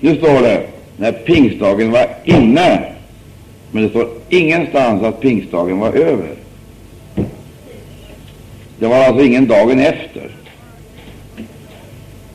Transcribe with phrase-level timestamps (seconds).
[0.00, 0.66] Nu står det
[0.96, 2.92] när pingstdagen var inne,
[3.70, 6.34] men det står ingenstans att pingstdagen var över.
[8.78, 10.30] Det var alltså ingen dagen efter,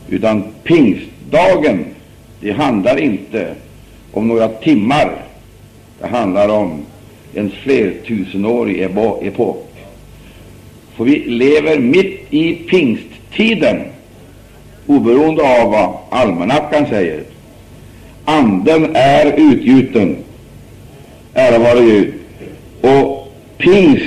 [0.08, 1.84] utan pingstdagen,
[2.40, 3.54] det handlar inte
[4.12, 5.12] om några timmar,
[6.00, 6.80] det handlar om
[7.34, 8.82] en flertusenårig
[9.22, 9.72] epok.
[10.96, 13.82] För vi lever mitt i pingsttiden,
[14.86, 17.35] oberoende av vad almanackan säger.
[18.28, 20.16] Anden är utgjuten,
[21.34, 22.14] ära vare Gud.
[22.80, 24.04] Och pingst,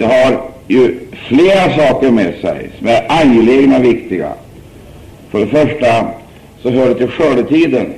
[0.00, 0.94] har ju
[1.28, 4.32] flera saker med sig som är angelägna och viktiga.
[5.30, 6.08] För det första
[6.62, 7.94] så hör det till skördetiden.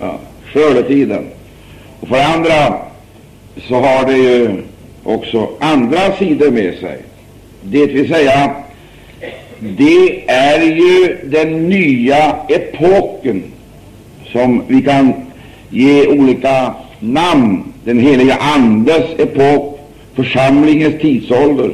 [0.00, 0.18] Ja,
[0.52, 1.26] skördetiden.
[2.00, 2.78] Och för det andra
[3.68, 4.62] så har det ju
[5.04, 6.98] också andra sidor med sig.
[7.62, 8.54] Det vill säga,
[9.58, 13.42] det är ju den nya epoken
[14.32, 15.12] som vi kan
[15.70, 17.64] ge olika namn.
[17.84, 19.80] Den heliga Andes epok,
[20.14, 21.72] församlingens tidsålder,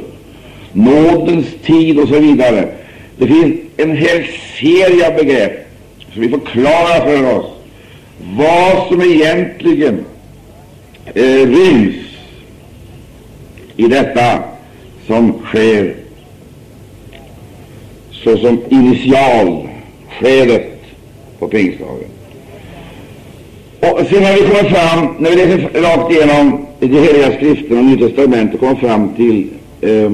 [0.73, 2.69] nådens tid och så vidare.
[3.17, 4.25] Det finns en hel
[4.59, 5.67] serie av begrepp
[6.13, 7.45] som vi förklarar för oss
[8.35, 10.05] vad som egentligen
[11.13, 11.95] eh, ryms
[13.75, 14.43] i detta
[15.07, 15.95] som sker
[18.11, 20.81] såsom initialskedet
[21.39, 22.16] på pingstdagen.
[23.93, 27.85] Och sen när vi kommer fram, när vi läser rakt igenom de heliga skrifterna och
[27.85, 29.47] Nya testamentet, kommer fram till
[29.81, 30.11] eh,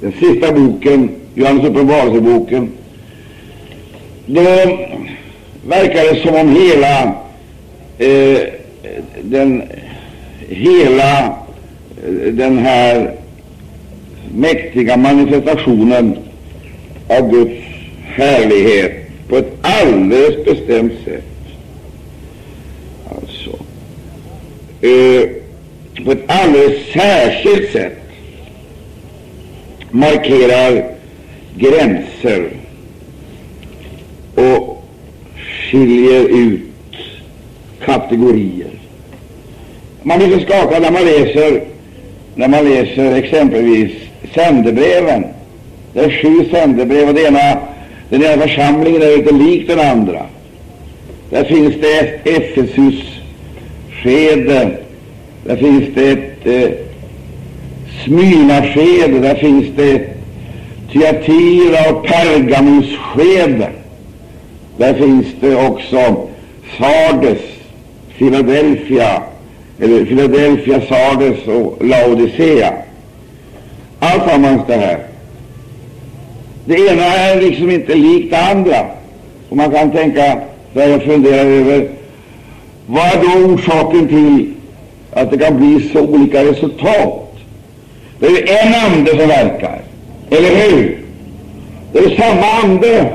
[0.00, 2.70] den sista boken, Johannes uppenbarelseboken,
[4.26, 4.42] då
[5.66, 7.02] verkar det som om hela
[7.98, 8.38] eh,
[9.22, 9.62] den
[10.48, 11.24] hela
[12.06, 13.14] eh, den här
[14.34, 16.18] mäktiga manifestationen
[17.08, 17.60] av Guds
[18.02, 18.92] härlighet
[19.28, 21.24] på ett alldeles bestämt sätt
[23.08, 23.58] alltså
[24.84, 25.28] eh,
[26.04, 27.98] på ett alldeles särskilt sätt
[29.90, 30.84] markerar
[31.56, 32.50] gränser
[34.34, 34.84] och
[35.70, 36.60] skiljer ut
[37.84, 38.70] kategorier.
[40.02, 41.64] Man blir så skakad när man läser,
[42.34, 43.92] när man läser exempelvis
[44.34, 45.24] sändebreven.
[45.92, 47.58] Det är sju sändebrev, och det ena,
[48.08, 50.26] den ena församlingen är inte lik den andra.
[51.30, 54.83] Där finns det Efesus-skede,
[55.44, 56.70] där finns det ett eh,
[58.04, 60.14] Smyrnaskede, där finns det ett
[60.92, 63.70] Tyatira och Pergamonskede,
[64.76, 66.28] Där finns det också
[66.78, 67.38] Sardes,
[68.18, 69.22] Philadelphia,
[69.80, 72.72] eller Philadelphia, Sardes och Laodicea.
[73.98, 74.98] Alltsammans det här.
[76.64, 78.86] Det ena är liksom inte likt det andra.
[79.48, 80.38] Och man kan tänka,
[80.72, 81.88] börja fundera över,
[82.86, 84.53] vad är då orsaken till
[85.14, 87.36] att det kan bli så olika resultat?
[88.18, 89.80] Det är ju en ande som verkar,
[90.30, 90.98] eller hur?
[91.92, 93.12] Det är samma ande.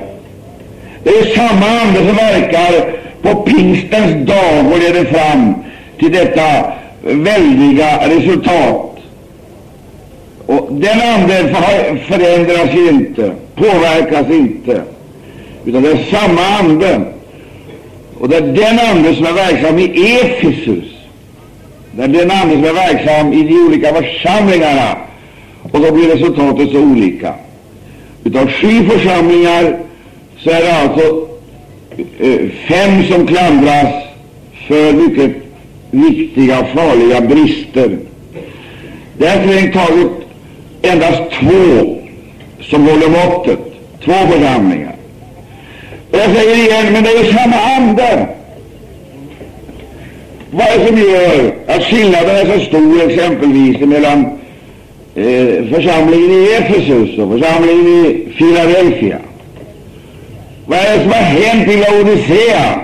[1.03, 5.53] Det är samma ande som verkar på pingstens dag och leder fram
[5.99, 8.95] till detta väldiga resultat.
[10.45, 11.55] Och den anden
[12.07, 14.81] förändras ju inte, påverkas inte,
[15.65, 17.01] utan det är samma ande.
[18.19, 20.88] Och det är den ande som är verksam i Efesus,
[21.91, 24.97] det är en ande som är verksam i de olika församlingarna,
[25.71, 27.33] och då blir resultatet så olika.
[28.23, 29.77] Utav sju församlingar
[30.37, 31.27] så är det alltså
[32.19, 33.93] eh, fem som klandras
[34.67, 35.31] för mycket
[35.91, 37.97] viktiga, farliga brister.
[39.17, 40.11] Det är strängt taget
[40.81, 41.95] endast två
[42.61, 43.59] som håller måttet,
[44.05, 44.95] två församlingar.
[46.11, 48.27] Och jag säger igen, men det är ju samma ande.
[50.51, 54.25] Vad är det som gör att skillnaden är så stor exempelvis mellan
[55.15, 59.19] eh, församlingen i Efesus och församlingen i Philadelphia?
[60.65, 62.79] Vad är det som har hänt i Laodicea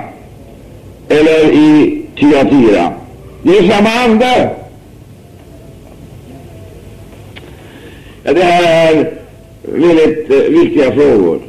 [1.09, 2.93] eller i Tyatira?
[3.43, 4.49] Det är samma ande.
[8.23, 9.11] Ja, det här är
[9.61, 11.39] väldigt eh, viktiga frågor.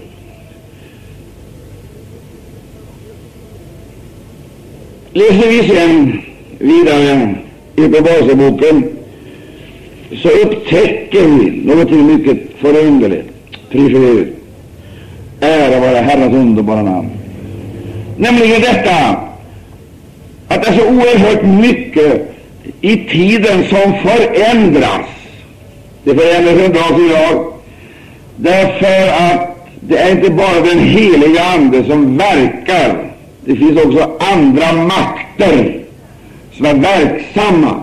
[5.17, 6.23] Läser vi sen
[6.59, 7.35] vidare
[7.77, 8.85] i Uppenbarelseboken
[10.23, 13.29] så upptäcker vi någonting mycket förunderligt.
[13.71, 13.93] Pris
[15.41, 17.09] Ära vare Herrens underbara namn.
[18.17, 19.17] Nämligen detta
[20.49, 22.37] att det är så oerhört mycket
[22.81, 25.07] i tiden som förändras.
[26.05, 27.53] Det förändras från dag till dag
[28.37, 33.06] därför att det är inte bara den heliga Ande som verkar
[33.47, 35.81] det finns också andra makter
[36.53, 37.83] som är verksamma.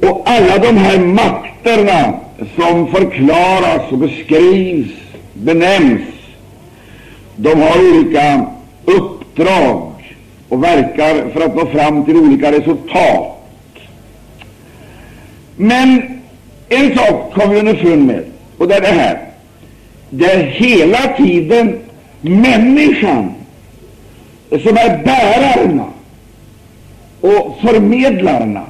[0.00, 2.14] Och alla de här makterna
[2.56, 4.92] som förklaras och beskrivs,
[5.32, 6.00] benämns,
[7.36, 8.46] de har olika
[8.84, 9.92] uppdrag
[10.48, 13.48] och verkar för att nå fram till olika resultat.
[15.56, 16.02] Men
[16.68, 18.24] en sak kom vi underfund med,
[18.58, 19.18] och det är det här.
[20.10, 21.78] Det är hela tiden
[22.20, 23.34] människan
[24.60, 25.86] som är bärarna
[27.20, 28.66] och förmedlarna.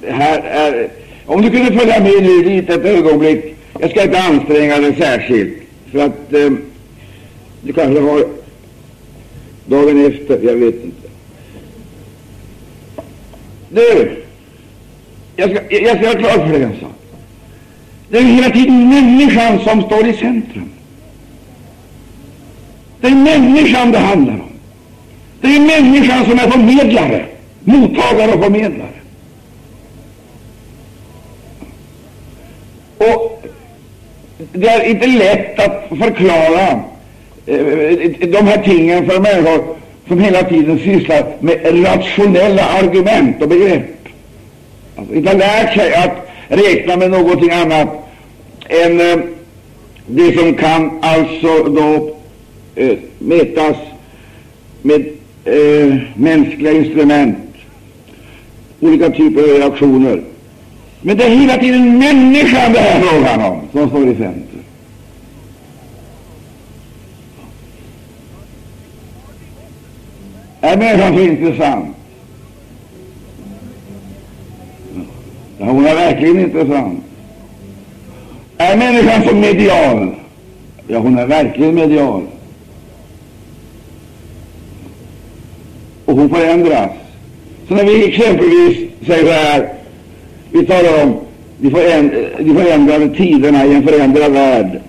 [0.00, 0.88] Det här är,
[1.26, 5.58] om du kunde följa med nu lite ett ögonblick, jag ska inte anstränga dig särskilt,
[5.92, 6.50] för att eh,
[7.62, 8.24] du kanske har
[9.66, 11.08] dagen efter, jag vet inte.
[13.68, 14.16] Du,
[15.36, 16.92] jag ska, jag ska göra klart för dig en sak.
[18.08, 20.70] Det är hela tiden människan som står i centrum.
[23.00, 24.50] Det är människan det handlar om.
[25.40, 27.24] Det är människan som är förmedlare,
[27.60, 28.88] mottagare och förmedlare.
[32.98, 33.44] Och
[34.52, 36.80] det är inte lätt att förklara
[37.46, 39.76] eh, de här tingen för människor
[40.08, 44.08] som hela tiden sysslar med rationella argument och begrepp.
[44.96, 47.88] Alltså, inte har lärt sig att räkna med någonting annat
[48.68, 49.16] än eh,
[50.06, 52.19] det som kan alltså då
[52.74, 53.76] eh, mätas
[54.82, 55.06] med
[55.44, 57.38] eh, mänskliga instrument,
[58.80, 60.22] olika typer av reaktioner.
[61.02, 64.62] Men det är hela tiden människan det här frågan om som står i centrum.
[70.60, 71.96] Är människan så intressant?
[75.58, 77.04] Ja, hon är verkligen intressant.
[78.56, 80.14] Är människan så medial?
[80.88, 82.22] Ja, hon är verkligen medial.
[86.10, 86.90] Och hon förändras.
[87.68, 89.68] Så när vi exempelvis säger så här,
[90.52, 91.14] vi talar om
[91.58, 91.70] de,
[92.54, 94.80] förändrade tiderna i en förändrad värld.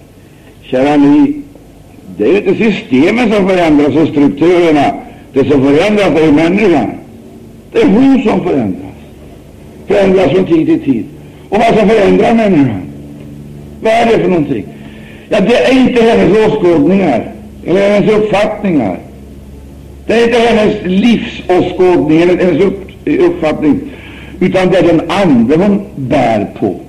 [0.61, 1.33] Kära ni,
[2.17, 4.93] det är inte systemen som förändras och strukturerna.
[5.33, 6.91] Det som förändras är människan.
[7.71, 8.95] Det är hon som förändras.
[9.87, 11.05] Förändras från tid till tid.
[11.49, 12.81] Och vad som förändrar människan?
[13.81, 14.65] Vad är det för någonting?
[15.29, 17.31] Ja, det är inte hennes åskådningar
[17.65, 18.97] eller hennes uppfattningar.
[20.11, 23.79] Det är inte hennes livsåskådning eller hennes upp, uppfattning,
[24.39, 26.79] utan det är den ande hon bär på,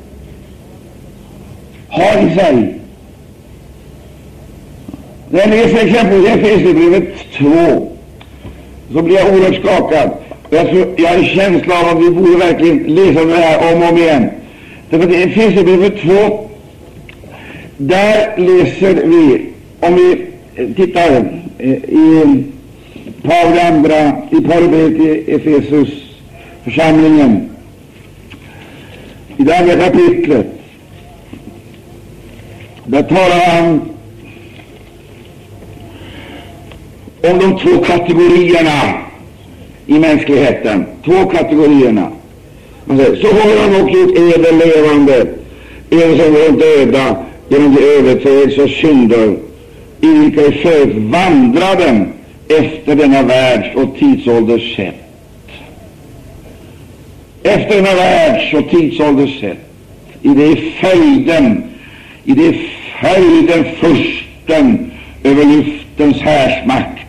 [1.88, 2.78] har i sig.
[5.30, 7.88] När jag läser exempelvis Efesierbrevet 2
[8.92, 10.10] så blir jag oerhört skakad.
[10.50, 13.82] Jag, tror, jag har en känsla av att vi borde verkligen läsa det här om
[13.82, 14.30] och om igen.
[14.90, 16.48] Därför att i Efesierbrevet 2
[17.76, 19.46] där läser vi,
[19.80, 20.26] om vi
[20.74, 21.24] tittar
[21.58, 22.44] eh, i
[23.22, 25.88] Paul andra, i Paulus till Efesus
[26.64, 27.50] församlingen,
[29.36, 30.46] i det andra kapitlet,
[32.86, 33.80] där talar han
[37.22, 39.02] om de två kategorierna
[39.86, 40.86] i mänskligheten.
[41.04, 42.08] Två kategorierna.
[42.86, 45.26] Säger, så har han också gjort eder levande,
[45.90, 47.16] eder som är döda
[47.48, 49.36] genom de överträdelser och synder
[50.00, 52.06] i vilka i förut vandrade
[52.58, 54.94] efter denna världs och tidsålders sätt.
[57.42, 59.58] Efter denna världs och tidsålders sätt.
[60.22, 61.64] I det följden,
[62.24, 62.54] i det
[63.00, 64.92] följden fursten
[65.24, 67.06] över luftens härsmakt,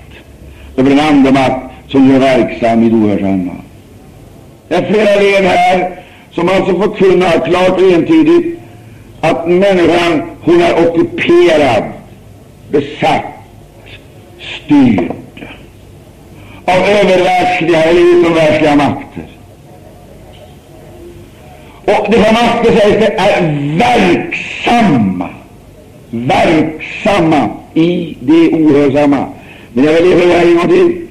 [0.77, 3.55] över den andemakt som är verksam i det ohörsamma.
[4.67, 5.99] Det är flera led här
[6.31, 8.59] som alltså förkunnar klart och entydigt
[9.21, 11.83] att människan, hon är ockuperad,
[12.71, 13.25] besatt,
[14.39, 15.22] styrd
[16.65, 19.23] av övervärldsliga eller utomvärldsliga makter.
[21.85, 23.41] Och dessa makter sägs det är
[23.77, 25.29] verksamma,
[26.09, 29.25] verksamma i det ohörsamma.
[29.73, 31.07] Men jag vill höra en gång till.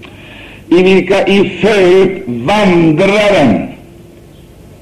[0.79, 3.69] I vilka i förut vandraren,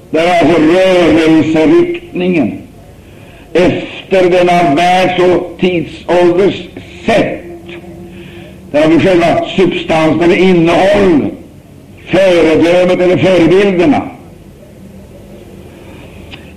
[0.09, 2.61] där är alltså rörelseriktningen,
[3.53, 6.55] efter denna världs och tidsålders
[7.05, 7.40] sätt.
[8.71, 11.33] Där har vi själva substansen eller innehållet,
[12.05, 14.01] föredömet eller förebilderna.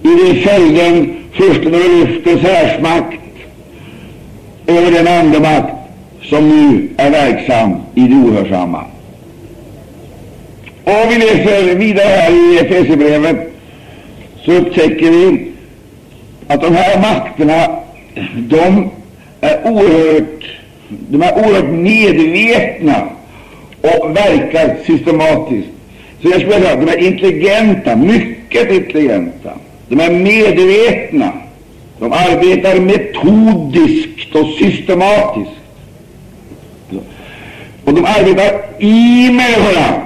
[0.02, 3.20] I det följden fursten över luftens härsmakt,
[4.66, 5.74] över den andemakt
[6.22, 8.84] som nu är verksam i det ohörsamma.
[10.84, 13.52] Och vi läser vidare här i Efesierbrevet
[14.44, 15.52] så upptäcker vi
[16.48, 17.78] att de här makterna,
[18.34, 18.90] de
[19.40, 20.44] är oerhört
[21.08, 23.08] de är oerhört medvetna
[23.80, 25.68] och verkar systematiskt.
[26.22, 29.50] Så jag skulle säga att de är intelligenta, mycket intelligenta.
[29.88, 31.32] De är medvetna.
[31.98, 35.50] De arbetar metodiskt och systematiskt.
[37.84, 40.02] Och de arbetar i människorna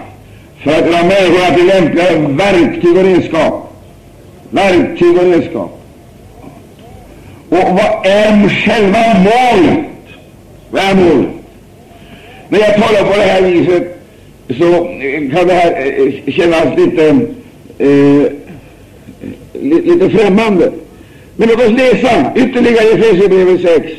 [0.62, 3.72] för att göra människorna till lämpliga verktyg och redskap.
[4.50, 5.82] Verktyg och redskap.
[7.48, 9.87] Och vad är själva målet?
[10.70, 11.30] Värmor.
[12.48, 13.98] När jag talar på det här viset
[14.58, 17.08] så eh, kan det här eh, eh, kännas lite,
[17.78, 18.32] eh,
[19.62, 20.72] lite främmande.
[21.36, 23.92] Men låt oss läsa ytterligare Efesierbrevet 6.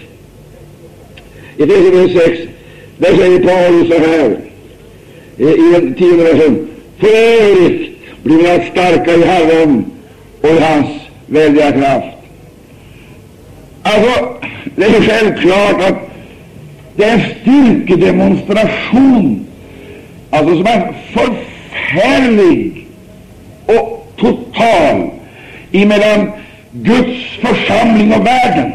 [1.57, 2.41] Efesierbrevet 6,
[2.97, 4.37] där säger Paulus så här
[5.37, 6.67] i den tionde versen.
[6.99, 9.85] För övrigt blir vi allt starka i Herren
[10.41, 10.87] och i hans
[11.25, 12.17] väldiga kraft.
[13.83, 14.35] Alltså,
[14.75, 16.08] det är självklart att
[16.99, 19.47] det är en styrkedemonstration,
[20.29, 22.87] alltså som är förfärlig
[23.65, 25.09] och total
[25.71, 26.31] emellan
[26.71, 28.71] Guds församling och världen,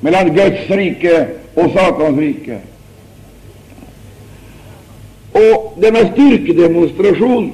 [0.00, 2.58] mellan Guds rike och Satans rike.
[5.32, 7.52] Och denna styrkedemonstration,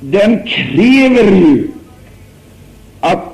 [0.00, 1.68] den kräver ju
[3.00, 3.24] att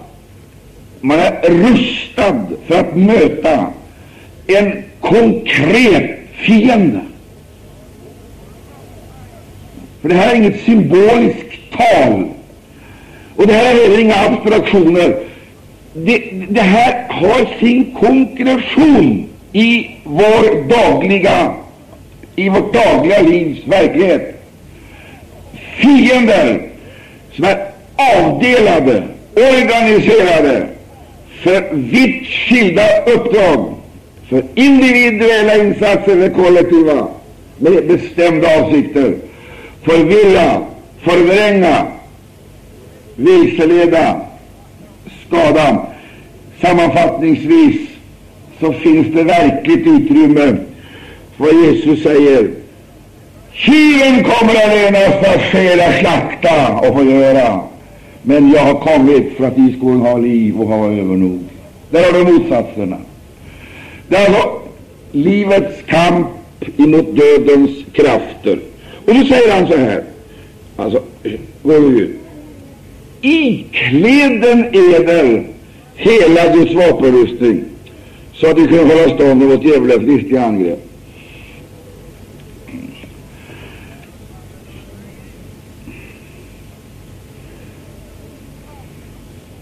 [1.01, 3.67] man är rustad för att möta
[4.47, 7.01] en konkret fiende.
[10.01, 12.25] För det här är inget symboliskt tal,
[13.37, 15.17] och det här är heller inga abstraktioner.
[15.93, 21.55] Det, det här har sin konkretion i vår dagliga,
[22.37, 24.43] i vårt dagliga livs verklighet.
[25.77, 26.69] Fiender
[27.33, 29.03] som är avdelade,
[29.35, 30.67] organiserade
[31.43, 33.76] för vitt skilda uppdrag,
[34.29, 37.07] för individuella insatser eller kollektiva,
[37.59, 39.15] med bestämda avsikter,
[39.83, 40.63] förvirra,
[41.03, 41.87] förvränga,
[43.17, 44.21] vilseleda,
[45.27, 45.87] skada.
[46.61, 47.77] Sammanfattningsvis
[48.61, 50.57] så finns det verkligt utrymme
[51.37, 52.51] för vad Jesus säger.
[53.53, 57.61] Tjuven kommer allenast att stjäla, slakta och förgöra.
[58.23, 61.41] Men jag har kommit för att ni skulle ha liv och ha övernog.
[61.91, 62.97] Där har du motsatserna.
[64.09, 64.61] Det var
[65.13, 66.27] livets kamp
[66.77, 68.59] emot dödens krafter.
[69.07, 70.05] Och då säger han så här,
[70.77, 71.03] alltså,
[71.63, 72.17] går Gud,
[73.21, 75.47] Ikläden eder
[75.95, 77.65] hela Guds vapenrustning,
[78.35, 80.83] så att vi kan hålla stånd mot djävulens listiga angrepp.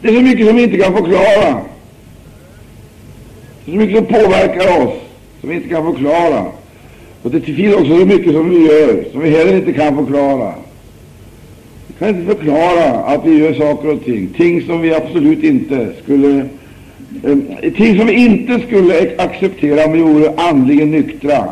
[0.03, 1.74] Det är så mycket som vi inte kan förklara.
[3.65, 4.95] Så mycket som påverkar oss,
[5.41, 6.45] som vi inte kan förklara.
[7.23, 10.55] Och det finns också så mycket som vi gör, som vi heller inte kan förklara.
[11.87, 15.89] Vi kan inte förklara att vi gör saker och ting, ting som vi absolut inte
[16.03, 16.39] skulle
[17.25, 21.45] eh, ting som vi inte skulle acceptera om vi vore andligen nyktra.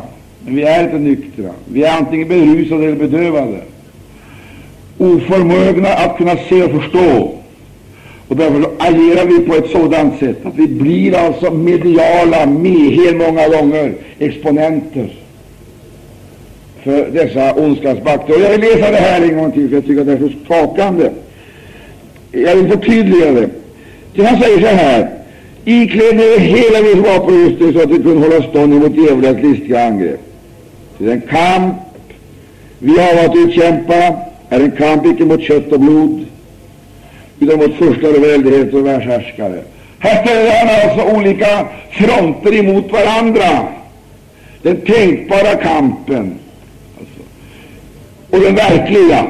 [0.45, 1.51] Men vi är inte nyktra.
[1.65, 3.61] Vi är antingen berusade eller bedövade,
[4.97, 7.42] oförmögna att kunna se och förstå.
[8.33, 13.47] Och därför agerar vi på ett sådant sätt att vi blir alltså mediala, med många
[13.47, 15.13] gånger exponenter
[16.83, 18.35] för dessa ondskapsmakter.
[18.35, 20.17] Och jag vill läsa det här en gång till, för jag tycker att det är
[20.17, 21.09] så skakande.
[22.31, 23.49] Jag vill förtydliga det.
[24.13, 25.09] Till han säger så här,
[25.65, 30.21] ikläd er hela viss vapenrustning så att vi kan hålla stånd emot djävulens listiga angrepp.
[30.97, 31.75] Till den kamp
[32.79, 33.93] vi har att utkämpa
[34.49, 36.25] är en kamp icke mot kött och blod,
[37.43, 39.63] utan mot furstar och väldigheter och världshärskare.
[39.99, 43.67] Här ställer han alltså olika fronter emot varandra.
[44.61, 46.35] Den tänkbara kampen
[46.99, 47.21] alltså,
[48.29, 49.27] och den verkliga.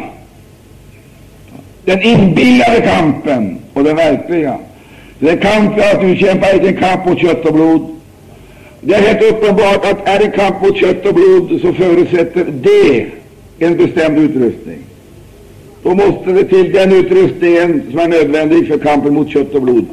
[1.85, 4.57] Den inbillade kampen och den verkliga.
[5.19, 7.95] Den kamp för att utkämpa är en kamp mot kött och blod.
[8.81, 13.05] Det är helt uppenbart att är det kamp mot kött och blod så förutsätter det
[13.59, 14.79] en bestämd utrustning.
[15.83, 19.85] Då måste det till den utrustningen som är nödvändig för kampen mot kött och blod.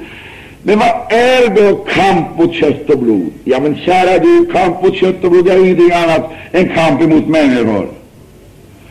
[0.62, 3.32] Men vad är då kamp mot kött och blod?
[3.44, 7.28] Ja, men kära du, kamp mot kött och blod är ingenting annat än kamp mot
[7.28, 7.88] människor.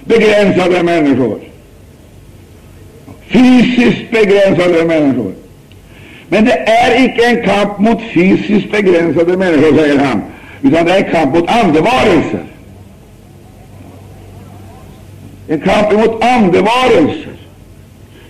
[0.06, 1.40] Begränsade människor.
[3.28, 5.34] Fysiskt begränsade människor.
[6.30, 10.22] Men det är icke en kamp mot fysiskt begränsade människor, säger han,
[10.62, 12.44] utan det är en kamp mot andevarelser.
[15.50, 17.34] En kamp mot andevarelser.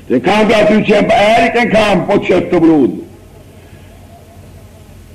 [0.07, 2.99] Den kamp att utkämpa är inte en kamp mot kött och blod.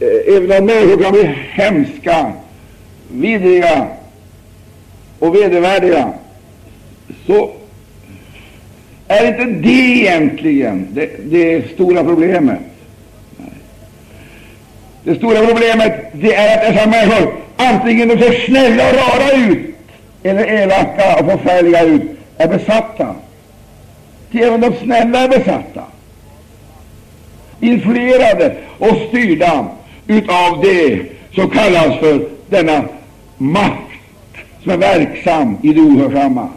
[0.01, 2.33] Eh, även om människor kan bli hemska,
[3.13, 3.87] vidriga
[5.19, 6.13] och vedervärdiga,
[7.27, 7.51] så
[9.09, 12.59] är inte det egentligen det, det stora problemet.
[15.05, 19.74] Det stora problemet det är att dessa människor antingen de ser snälla och rara ut
[20.25, 22.03] eller elaka och förfärliga ut,
[22.37, 23.15] är besatta.
[24.31, 25.85] Till även de snälla är besatta,
[27.61, 29.67] influerade och styrda
[30.07, 31.01] utav det
[31.35, 32.85] som kallas för denna
[33.39, 33.81] makt
[34.63, 36.49] som är verksam i det ohörsamma.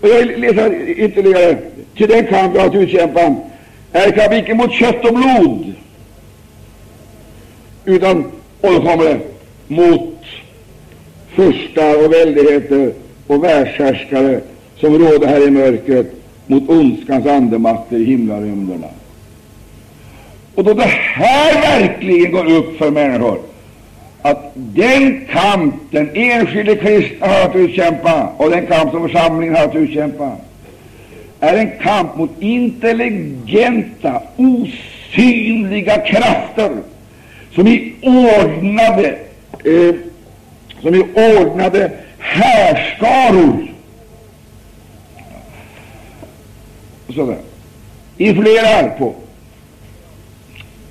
[0.00, 1.58] Och jag vill läsa ytterligare.
[1.96, 3.34] Till den kamp jag har att utkämpa
[3.92, 5.74] är kamp icke mot kött och blod,
[7.84, 8.32] utan
[8.64, 9.20] och då kommer det
[9.68, 10.18] mot
[11.34, 12.92] furstar och väldigheter
[13.26, 14.40] och världshärskare
[14.76, 16.06] som råder här i mörkret,
[16.46, 18.86] mot ondskans andemakter i himlarymderna.
[20.54, 23.38] Och då det här verkligen går upp för människor
[24.22, 29.64] att den kamp den enskilde kristna har att utkämpa och den kamp som församlingen har
[29.64, 30.36] att utkämpa
[31.40, 36.70] är en kamp mot intelligenta, osynliga krafter
[37.54, 39.18] som i ordnade,
[39.64, 39.94] eh,
[40.82, 43.74] som i ordnade härskaror
[47.14, 47.38] sådär,
[48.16, 49.14] influerar på,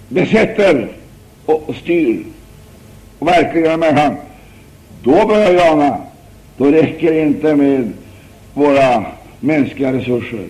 [0.10, 0.88] besätter
[1.46, 2.24] och, styr
[3.20, 4.16] och verkligen människan.
[5.04, 5.98] Då börjar jag ana,
[6.58, 7.94] då räcker det inte med
[8.54, 9.06] våra
[9.40, 10.48] mänskliga resurser.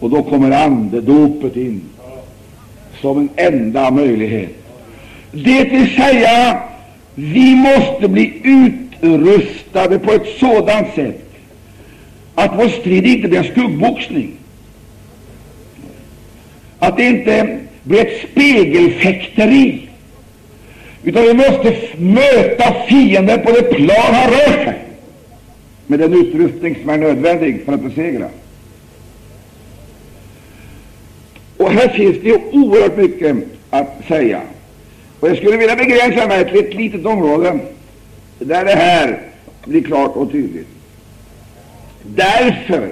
[0.00, 1.82] Och då kommer andedopet in
[3.00, 4.57] som en enda möjlighet.
[5.44, 6.62] Det vill säga,
[7.14, 11.24] vi måste bli utrustade på ett sådant sätt
[12.34, 14.32] att vår strid inte blir en skuggboxning,
[16.78, 19.88] att det inte blir ett spegelfäkteri,
[21.02, 24.78] utan vi måste möta fienden på det plan han rör sig
[25.86, 28.28] med den utrustning som är nödvändig för att besegra.
[31.56, 33.36] Och här finns det oerhört mycket
[33.70, 34.40] att säga.
[35.20, 37.58] Och jag skulle vilja begränsa mig till ett litet område
[38.38, 39.20] där det här
[39.64, 40.68] blir klart och tydligt.
[42.02, 42.88] Därför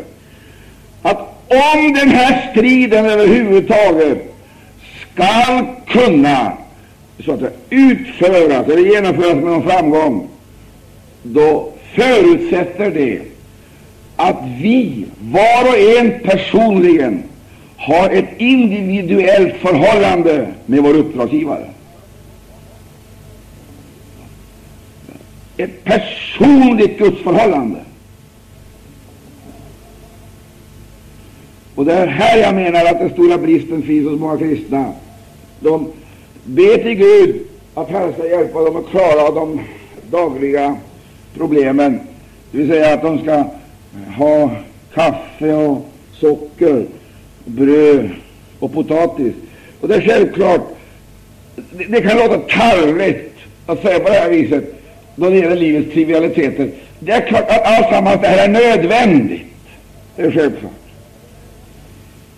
[1.03, 4.35] att om den här striden överhuvudtaget
[5.13, 6.53] skall kunna
[7.25, 10.29] så att utföras eller genomföras med någon framgång,
[11.23, 13.21] då förutsätter det
[14.17, 17.23] att vi, var och en personligen,
[17.77, 21.65] har ett individuellt förhållande med vår uppdragsgivare.
[25.57, 27.79] Ett personligt gudsförhållande.
[31.75, 34.93] Och det är här jag menar att den stora bristen finns hos många kristna.
[35.61, 35.93] De
[36.45, 37.41] ber till Gud
[37.75, 39.61] att Herren ska hjälpa dem att klara de
[40.11, 40.77] dagliga
[41.37, 42.01] problemen,
[42.51, 43.45] det vill säga att de ska
[44.17, 44.51] ha
[44.95, 46.87] kaffe och socker,
[47.45, 48.11] bröd
[48.59, 49.35] och potatis.
[49.81, 50.63] Och det är självklart,
[51.71, 53.33] det, det kan låta tarvligt
[53.67, 54.76] att säga på det här viset
[55.17, 56.71] då det gäller livets trivialiteter.
[56.99, 59.43] Det är klart att alltsammans det här är nödvändigt.
[60.17, 60.73] Det är självklart.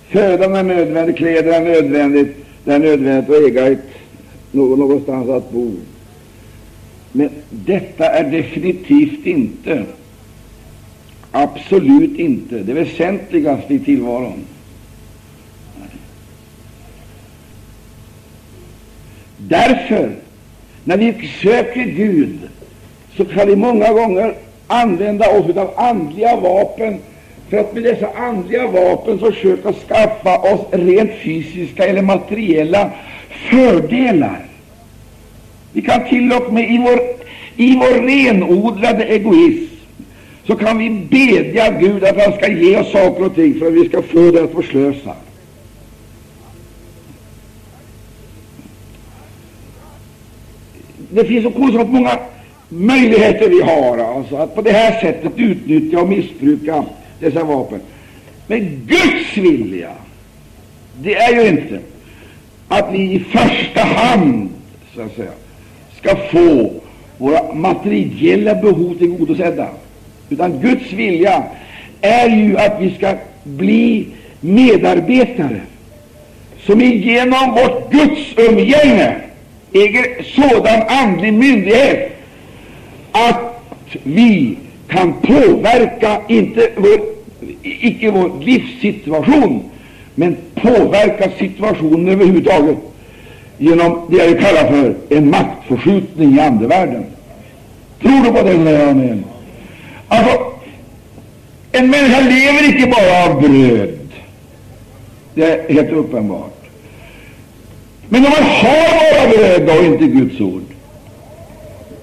[0.08, 3.88] Födan är nödvändig, kläder är nödvändigt, det är nödvändigt att äga ett,
[4.52, 5.72] någonstans att bo.
[7.12, 9.84] Men detta är definitivt inte,
[11.30, 14.44] absolut inte, det väsentligaste i tillvaron.
[19.36, 20.10] Därför,
[20.84, 22.47] när vi söker Gud,
[23.18, 24.34] så kan vi många gånger
[24.66, 26.98] använda oss av andliga vapen
[27.48, 32.90] för att med dessa andliga vapen försöka skaffa oss rent fysiska eller materiella
[33.50, 34.46] fördelar.
[35.72, 37.00] Vi kan till och med i vår,
[37.56, 39.74] i vår renodlade egoism
[40.46, 43.72] så kan vi bedja Gud att han ska ge oss saker och ting för att
[43.72, 45.14] vi ska få det att förslösa.
[51.10, 52.18] Det finns så kolossalt många
[52.68, 56.84] möjligheter vi har alltså, att på det här sättet utnyttja och missbruka
[57.20, 57.80] dessa vapen.
[58.46, 59.90] Men Guds vilja,
[61.02, 61.78] det är ju inte
[62.68, 64.48] att vi i första hand
[64.94, 65.30] så att säga,
[65.96, 66.72] ska få
[67.18, 69.68] våra materiella behov tillgodosedda,
[70.28, 71.42] utan Guds vilja
[72.00, 74.06] är ju att vi ska bli
[74.40, 75.60] medarbetare
[76.66, 79.16] som genom vårt Guds umgänge
[79.72, 82.17] äger sådan andlig myndighet
[83.28, 84.56] att vi
[84.88, 87.00] kan påverka inte vår,
[87.62, 89.62] icke vår livssituation,
[90.14, 92.78] men påverka situationen överhuvudtaget
[93.58, 97.04] genom det jag kallar för en maktförskjutning i andevärlden.
[98.02, 98.64] Tror du på det?
[98.64, 99.24] Säger amen.
[100.08, 100.52] Alltså,
[101.72, 103.98] en människa lever icke bara av bröd.
[105.34, 106.54] Det är helt uppenbart.
[108.08, 110.62] Men om man har bara bröd då, inte Guds ord,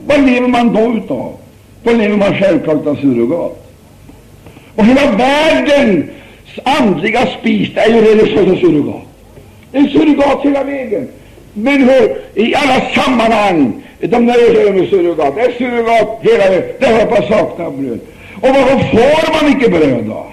[0.07, 1.33] vad lever man då utav?
[1.83, 3.71] Då lever man självklart av surrogat.
[4.75, 6.05] Och hela världens
[6.63, 9.01] andliga spis är ju religiösa surrogat.
[9.71, 11.07] Det är surrogat hela vägen.
[11.53, 15.35] Människor i alla sammanhang, de nöjer sig med surrogat.
[15.35, 16.75] Det är surrogat hela vägen.
[16.79, 17.99] Det har jag sakna bröd.
[18.35, 20.25] Och varför får man inte bröd då?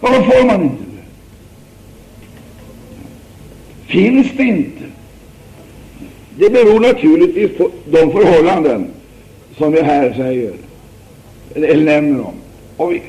[0.00, 1.04] Varför får man inte bröd?
[3.86, 4.81] Finns det inte?
[6.42, 8.86] Det beror naturligtvis på de förhållanden
[9.58, 10.52] som jag här säger,
[11.54, 12.34] eller nämner om.
[12.76, 13.02] Och vi,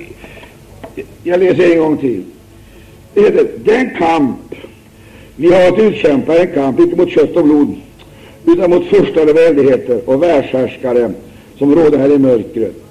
[1.24, 2.24] jag läser en gång till.
[3.14, 4.56] Det heter, den kamp
[5.36, 7.76] vi har att utkämpa en kamp inte mot kött och blod,
[8.46, 11.14] utan mot förstade väldigheter och världshärskare
[11.58, 12.84] som råder här i mörkret,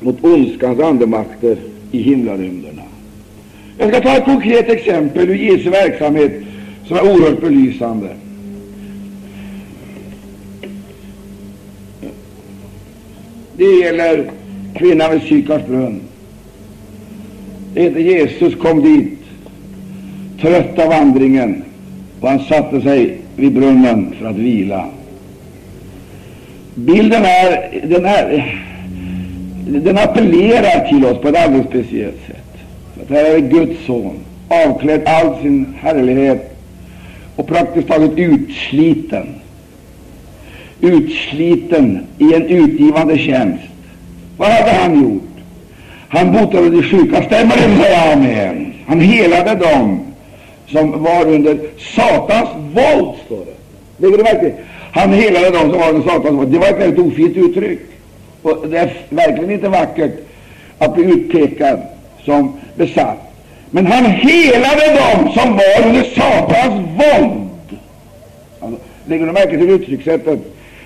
[0.00, 1.56] mot ondskans andemakter
[1.92, 2.82] i himlarymderna.
[3.78, 6.32] Jag ska ta ett konkret exempel ur Jesu verksamhet
[6.86, 8.08] som är oerhört belysande.
[13.56, 14.30] Det gäller
[14.74, 16.00] kvinnan vid Sykars brunn.
[17.74, 19.18] Det heter Jesus kom dit,
[20.40, 21.64] trött av vandringen,
[22.20, 24.86] och han satte sig vid brunnen för att vila.
[26.74, 28.62] Bilden är, den, är,
[29.66, 32.58] den appellerar till oss på ett alldeles speciellt sätt.
[33.06, 36.56] För här är Guds son, avklädd all sin härlighet
[37.36, 39.26] och praktiskt taget utsliten.
[40.82, 43.64] Utsliten i en utgivande tjänst.
[44.36, 45.22] Vad hade han gjort?
[46.08, 47.22] Han botade de sjuka.
[47.22, 47.68] Stämmer det?
[47.68, 48.74] med amen.
[48.86, 50.00] Han helade dem
[50.68, 51.58] som var under
[51.96, 54.06] Satans våld, står det.
[54.06, 54.56] Ligger det verkligen?
[54.92, 56.48] Han helade dem som var under Satans våld.
[56.52, 57.80] Det var ett väldigt ofint uttryck.
[58.42, 60.12] Och det är verkligen inte vackert
[60.78, 61.82] att bli utpekad
[62.24, 63.18] som besatt.
[63.70, 67.48] Men han helade dem som var under Satans våld.
[68.60, 70.40] Alltså, lägger du märke till uttryckssättet?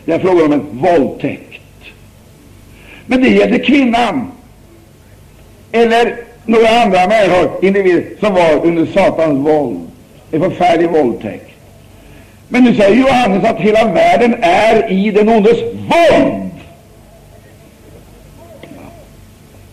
[0.07, 1.61] Det är frågan om en våldtäkt.
[3.07, 4.33] Men det gällde kvinnan
[5.73, 9.81] eller några andra människor, individer, som var under Satans våld.
[10.31, 11.51] En förfärlig våldtäkt.
[12.49, 16.51] Men nu säger Johannes att hela världen är i den ondes våld.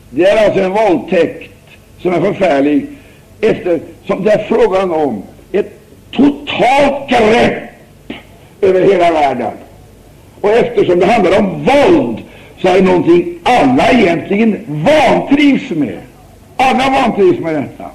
[0.10, 1.54] Det är alltså en våldtäkt
[2.02, 2.88] som är förfärlig,
[3.41, 5.80] eftersom det är frågan om ett
[6.12, 7.63] totalt grepp
[8.62, 9.52] över hela världen.
[10.44, 12.18] Och eftersom det handlar om våld,
[12.62, 15.98] så är det någonting alla egentligen vantrivs med.
[16.58, 17.90] Alla vantrivs med detta.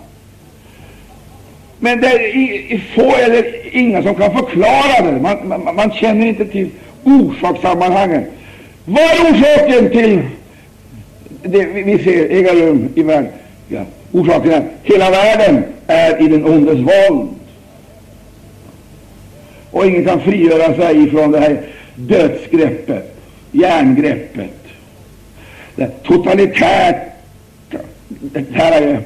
[1.78, 5.20] Men det är få eller inga som kan förklara det.
[5.20, 6.70] Man, man, man känner inte till
[7.04, 8.24] orsakssammanhangen.
[8.84, 10.20] Vad är orsaken till
[11.42, 13.32] det vi ser äga rum i världen?
[13.68, 13.80] Ja,
[14.12, 17.28] orsaken är hela världen är i den ondes våld.
[19.70, 21.62] Och ingen kan frigöra sig från det här
[21.98, 23.16] dödsgreppet,
[23.52, 24.62] järngreppet,
[25.76, 27.00] det totalitära
[28.80, 29.04] greppet,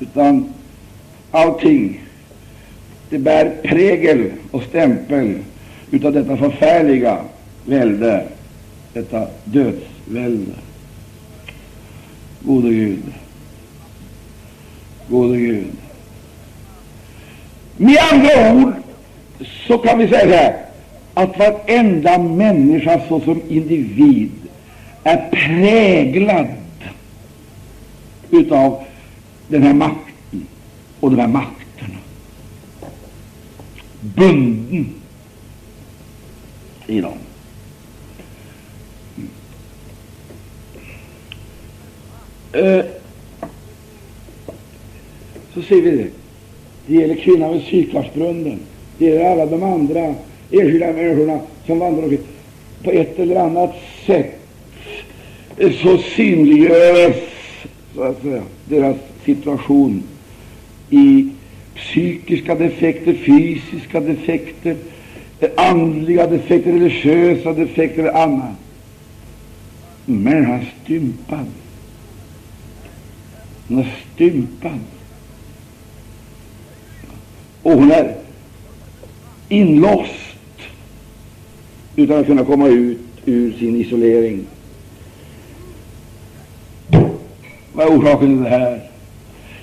[0.00, 0.52] utan
[1.30, 2.00] allting
[3.10, 5.38] det bär prägel och stämpel
[5.90, 7.18] utav detta förfärliga
[7.64, 8.26] välde,
[8.92, 10.52] detta dödsvälde.
[12.40, 13.02] Gode Gud,
[15.08, 15.72] gode Gud.
[17.76, 18.74] Med andra ord
[19.66, 20.65] så kan vi säga så här,
[21.16, 24.30] att varenda människa såsom individ
[25.04, 26.46] är präglad
[28.30, 28.84] utav
[29.48, 30.46] den här makten
[31.00, 31.98] och de här makterna.
[34.00, 34.94] Bunden
[36.86, 37.18] i dem.
[42.52, 42.84] Eh,
[45.54, 46.08] så ser vi det.
[46.86, 48.58] Det gäller kvinnan vid Sydkarlsbrunnen.
[48.98, 50.14] Det gäller alla de andra
[50.50, 52.20] enskilda människorna som vandrar omkring.
[52.82, 53.74] På ett eller annat
[54.06, 54.40] sätt
[55.82, 57.16] så synliggörs
[57.94, 60.02] så att säga, deras situation
[60.90, 61.28] i
[61.74, 64.76] psykiska defekter, fysiska defekter,
[65.56, 68.54] andliga defekter, religiösa defekter eller annat.
[70.04, 71.46] Men han är stympad.
[73.68, 74.80] Hon är stympad.
[77.62, 78.16] Och hon är
[79.48, 80.25] inlåst
[81.96, 84.46] utan att kunna komma ut ur sin isolering.
[87.72, 88.80] Vad är orsaken till det här?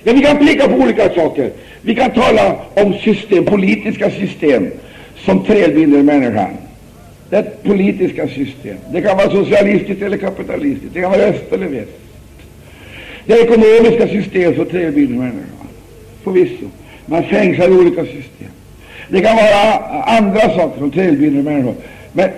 [0.04, 1.50] Ja, vi kan peka på olika saker.
[1.82, 4.70] Vi kan tala om system, politiska system
[5.16, 6.50] som trälbinder människan.
[7.30, 8.76] Det är ett politiska system.
[8.92, 10.94] Det kan vara socialistiskt eller kapitalistiskt.
[10.94, 11.92] Det kan vara öst eller väst.
[13.26, 15.68] Det är ekonomiska system som trälbinder människan.
[16.24, 16.66] Förvisso.
[17.06, 18.48] Man fängslar olika system.
[19.08, 21.74] Det kan vara andra saker som trälbinder människan.
[22.16, 22.30] Men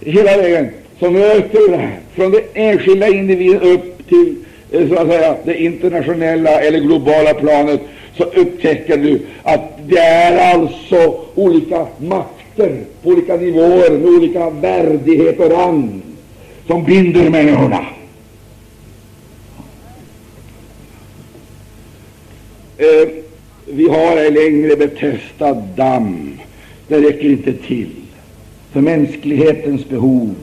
[0.00, 0.70] hela vägen
[1.00, 4.34] så möter vi det här, från den enskilda individen upp till
[4.70, 7.80] eh, så att säga, det internationella eller globala planet,
[8.16, 15.40] så upptäcker du att det är alltså olika makter på olika nivåer med olika värdighet
[15.40, 16.02] och rang
[16.66, 17.86] som binder människorna.
[22.78, 23.08] Eh,
[23.66, 26.38] vi har ej längre betestad damm.
[26.88, 28.01] Det räcker inte till
[28.72, 30.34] för mänsklighetens behov.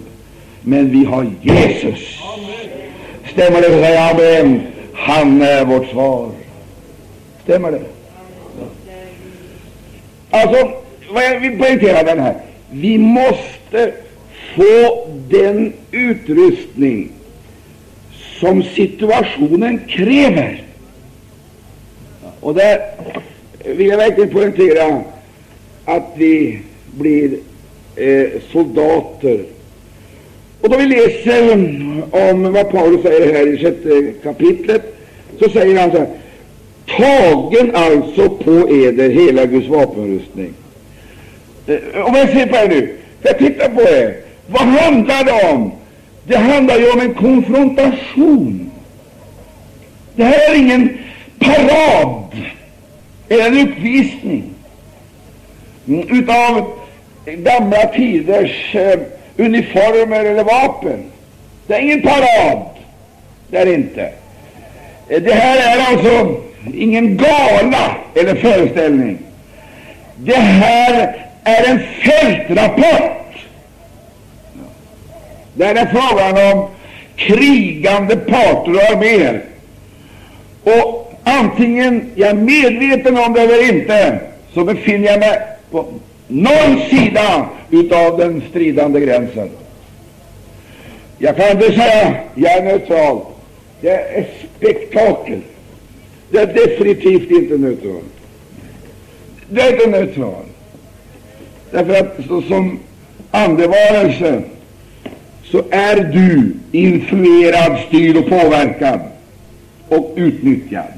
[0.61, 2.19] Men vi har Jesus.
[3.31, 3.67] Stämmer det?
[3.67, 4.61] Säg amen.
[4.93, 6.31] Han är vårt svar.
[7.43, 7.81] Stämmer det?
[10.29, 10.71] Alltså,
[11.09, 12.35] vad jag vill poängtera den här.
[12.71, 13.93] Vi måste
[14.55, 17.11] få den utrustning
[18.39, 20.63] som situationen kräver.
[22.39, 22.79] Och där
[23.65, 25.01] vill jag verkligen poängtera
[25.85, 27.39] att vi blir
[27.99, 29.39] eh, soldater.
[30.62, 34.81] Och då vi läser um, om vad Paulus säger här i sjätte kapitlet,
[35.39, 36.07] så säger han så här
[36.97, 40.53] Tagen alltså på eder hela Guds vapenrustning.
[41.67, 44.15] Eh, om jag ser på er nu, jag tittar på er,
[44.47, 45.71] vad handlar det om?
[46.27, 48.71] Det handlar ju om en konfrontation.
[50.15, 50.97] Det här är ingen
[51.39, 52.23] parad
[53.29, 54.43] eller en uppvisning
[55.88, 56.78] mm, utav
[57.25, 58.99] gamla tiders eh,
[59.38, 61.03] uniformer eller vapen.
[61.67, 62.65] Det är ingen parad.
[63.47, 64.01] Det är inte.
[65.10, 66.36] Eh, det här är alltså
[66.73, 69.17] ingen gala eller föreställning.
[70.15, 73.36] Det här är en fältrapport.
[75.53, 76.69] Där är frågan om
[77.15, 79.41] krigande parter och arméer.
[80.63, 84.19] Och antingen jag är medveten om det eller inte,
[84.53, 85.39] så befinner jag mig
[85.71, 85.86] på
[86.29, 89.49] någon sida utav den stridande gränsen.
[91.17, 93.21] Jag kan inte säga jag är neutral.
[93.81, 95.41] Det är ett spektakel.
[96.31, 98.01] Det är definitivt inte neutral.
[99.49, 100.43] Det är inte neutral.
[101.71, 102.79] Därför att så, som
[103.31, 104.43] andevarelse
[105.43, 108.99] så är du influerad, styrd och påverkad
[109.87, 110.93] och utnyttjad.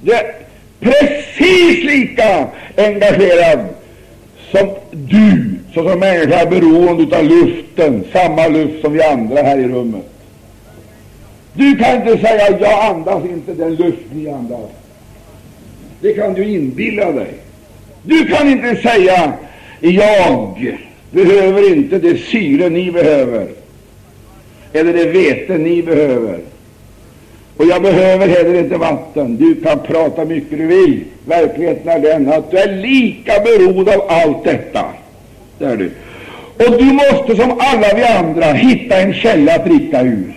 [0.00, 0.37] Det
[0.80, 3.58] precis lika engagerad
[4.50, 9.68] som du såsom människa är beroende av luften, samma luft som vi andra här i
[9.68, 10.04] rummet.
[11.52, 14.70] Du kan inte säga jag andas inte den luft ni andas.
[16.00, 17.34] Det kan du inbilla dig.
[18.02, 19.32] Du kan inte säga
[19.80, 20.78] jag
[21.10, 23.48] behöver inte det syre ni behöver
[24.72, 26.38] eller det vete ni behöver.
[27.58, 29.36] Och jag behöver heller inte vatten.
[29.36, 31.04] Du kan prata mycket du vill.
[31.26, 34.84] Verkligheten är den att du är lika beroende av allt detta.
[35.58, 35.90] Det är du.
[36.58, 40.34] Och du måste som alla vi andra hitta en källa att dricka ur.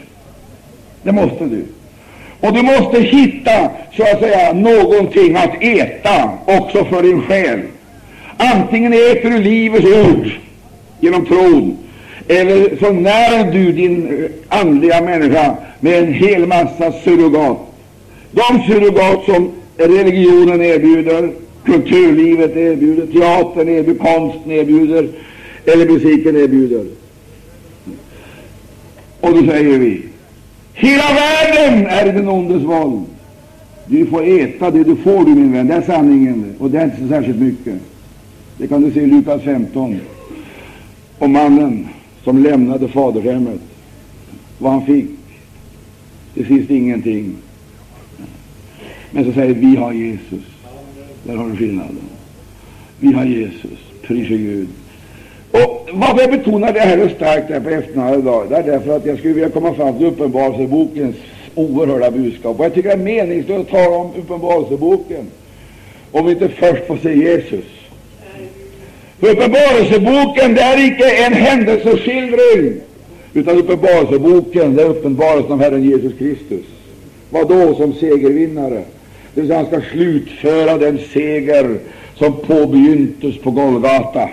[1.04, 1.66] Det måste du.
[2.40, 7.62] Och du måste hitta, så att säga, någonting att äta också för din själ.
[8.38, 10.32] Antingen äter du livets ord
[11.00, 11.78] genom tron,
[12.32, 17.58] eller så när du din andliga människa med en hel massa surrogat.
[18.32, 21.32] De surrogat som religionen erbjuder,
[21.66, 25.08] kulturlivet erbjuder, teatern erbjuder, konsten erbjuder,
[25.66, 26.86] eller musiken erbjuder.
[29.22, 30.02] Och då säger vi
[30.74, 33.04] Hela världen är i den ondes våld.
[33.86, 35.68] Du får äta det du får, du min vän.
[35.68, 37.74] Det är sanningen, och det är inte så särskilt mycket.
[38.58, 40.00] Det kan du se i Lukas 15
[41.20, 41.88] om mannen
[42.24, 43.60] som lämnade faderhemmet.
[44.58, 45.06] Vad han fick.
[46.34, 47.36] Det finns ingenting.
[49.12, 50.44] Men så säger vi har Jesus.
[51.24, 52.00] Där har du skillnaden.
[53.00, 53.80] Vi har Jesus.
[54.02, 54.68] Prisa Gud.
[55.52, 58.98] Och varför jag betonar det här så starkt här på eftermiddagen idag, det är därför
[58.98, 61.16] att jag skulle vilja komma fram till Uppenbarelsebokens
[61.56, 62.60] oerhörda budskap.
[62.60, 65.28] Och jag tycker det är meningslöst att tala om Uppenbarelseboken
[66.12, 67.66] om vi inte först får se Jesus.
[69.22, 72.82] Uppenbarelseboken det är icke en händelseskildring,
[73.34, 76.66] utan Uppenbarelseboken det är uppenbarelsen av Herren Jesus Kristus.
[77.30, 78.84] Vad då som segervinnare?
[79.34, 81.78] Det vill säga, han ska slutföra den seger
[82.16, 84.30] som påbegyntes på Golgata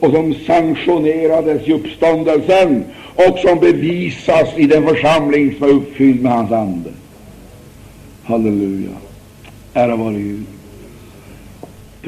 [0.00, 6.32] och som sanktionerades i uppståndelsen och som bevisas i den församling som är uppfylld med
[6.32, 6.90] hans ande.
[8.24, 8.90] Halleluja.
[9.74, 10.57] Ära vare Gud.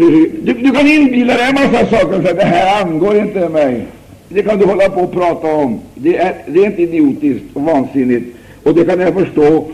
[0.01, 3.87] Du, du kan inbilla dig en massa saker och säga det här angår inte mig.
[4.29, 5.81] Det kan du hålla på och prata om.
[5.95, 8.37] Det är rent idiotiskt och vansinnigt.
[8.63, 9.69] Och det kan jag förstå,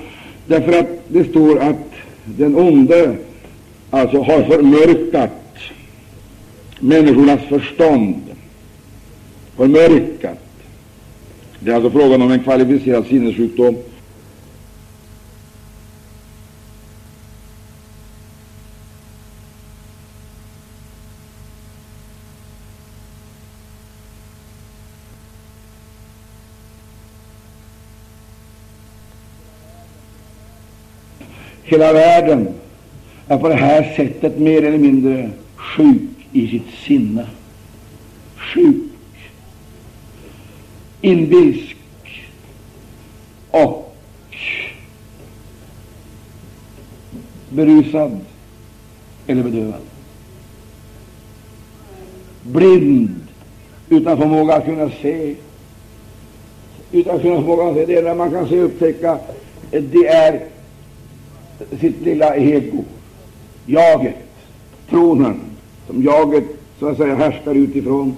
[0.46, 1.92] därför att det står att
[2.24, 3.16] den onde
[3.90, 5.30] alltså har förmörkat
[6.80, 8.22] människornas förstånd.
[9.56, 10.38] Förmörkat.
[11.60, 13.76] Det är alltså frågan om en kvalificerad sinnessjukdom.
[31.68, 32.48] Hela världen
[33.28, 36.02] är på det här sättet mer eller mindre sjuk
[36.32, 37.26] i sitt sinne.
[38.36, 38.92] Sjuk,
[41.00, 41.76] inbilsk
[43.50, 43.96] och
[47.50, 48.20] berusad
[49.26, 49.80] eller bedövad.
[52.42, 53.20] Blind,
[53.88, 55.34] utan förmåga att kunna se.
[56.92, 57.86] Utan förmåga att se.
[57.86, 59.18] Det enda man kan se upptäcka,
[59.70, 60.55] det är
[61.80, 62.84] sitt lilla ego,
[63.66, 64.16] jaget,
[64.90, 65.40] tronen,
[65.86, 66.44] som jaget
[66.78, 68.16] så att säga härskar utifrån.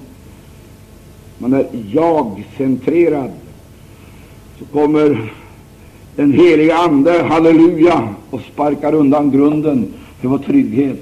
[1.38, 3.30] Man är jag-centrerad.
[4.58, 5.32] Så kommer
[6.16, 10.98] den heliga Ande, halleluja, och sparkar undan grunden för vår trygghet.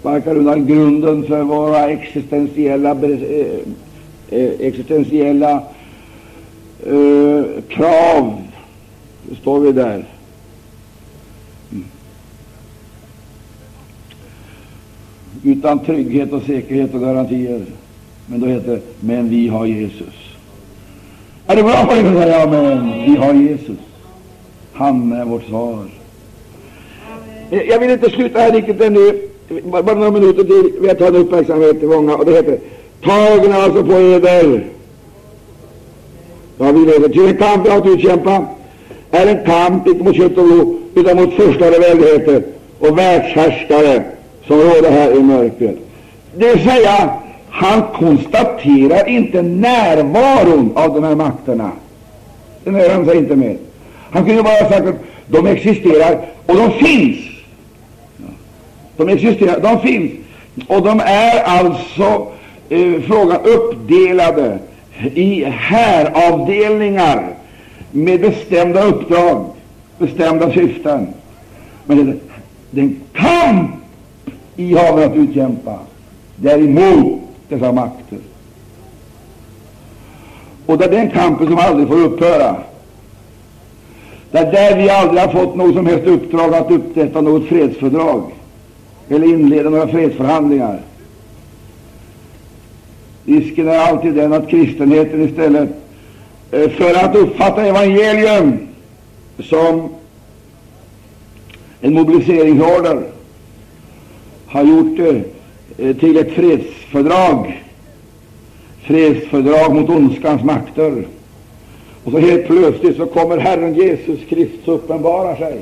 [0.00, 3.58] Sparkar undan grunden för våra existentiella, eh,
[4.28, 5.62] eh, existentiella
[6.86, 8.42] eh, krav.
[9.22, 10.04] Då står vi där.
[15.44, 17.62] Utan trygghet och säkerhet och garantier.
[18.26, 20.14] Men då heter det Men vi har Jesus.
[21.46, 22.92] Är det bra för dig att säga Amen?
[23.06, 23.78] Vi har Jesus.
[24.72, 25.84] Han är vårt svar.
[27.50, 29.28] Eh, jag vill inte sluta här riktigt ännu.
[29.64, 30.72] Bara några minuter till.
[30.80, 32.16] Vi har tagit uppmärksamhet till många.
[32.16, 32.58] Och det heter
[33.02, 34.66] Tagen alltså på eder.
[36.58, 37.08] Ja, vi lever.
[37.08, 38.46] Ty en kamp jag att utkämpa
[39.10, 42.42] är en kamp inte mot kött och blod, utan mot förstare väldigheter
[42.78, 44.13] och världshärskare
[44.46, 45.76] som råder här i mörkret.
[46.36, 47.10] Det vill säga,
[47.50, 51.70] han konstaterar inte närvaron av de här makterna.
[52.64, 53.56] Det nöjer han sig inte med.
[54.10, 54.94] Han kunde bara ha sagt att
[55.26, 57.16] de existerar och de finns.
[58.96, 60.12] De existerar, de finns.
[60.68, 62.26] Och de är alltså
[62.68, 64.58] eh, frågan uppdelade
[65.14, 67.28] i häravdelningar
[67.90, 69.46] med bestämda uppdrag,
[69.98, 71.06] bestämda syften.
[71.86, 72.20] Men
[72.70, 73.70] den kamp
[74.56, 75.78] i havet att utkämpa.
[76.36, 78.18] däremot dessa makter.
[80.66, 82.56] Och det är den kampen som aldrig får upphöra.
[84.30, 88.22] Det är där vi aldrig har fått något som helst uppdrag att upprätta något fredsfördrag
[89.08, 90.80] eller inleda några fredsförhandlingar.
[93.24, 95.68] Risken är alltid den att kristenheten istället
[96.50, 98.58] eh, för att uppfatta evangelium
[99.38, 99.88] som
[101.80, 103.13] en mobiliseringsorder
[104.54, 105.22] har gjort det
[105.78, 107.62] eh, till ett fredsfördrag,
[108.82, 111.06] fredsfördrag mot ondskans makter.
[112.04, 115.60] Och så helt plötsligt så kommer Herren Jesus Kristus uppenbara sig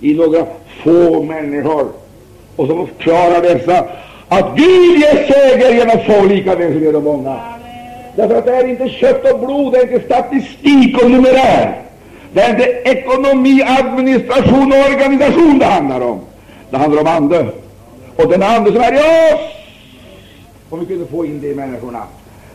[0.00, 0.46] i några
[0.84, 1.88] få människor
[2.56, 3.84] och så förklarar dessa
[4.28, 7.40] att Gud ger seger genom få lika väl som genom många.
[8.16, 11.82] Därför att det är inte kött och blod, det är inte statistik och numerär.
[12.32, 16.20] Det är inte ekonomi, administration och organisation det handlar om.
[16.70, 17.46] Det handlar om ande
[18.22, 18.98] och den ande som är i
[19.34, 19.40] oss,
[20.70, 22.02] om vi kunde få in det i människorna,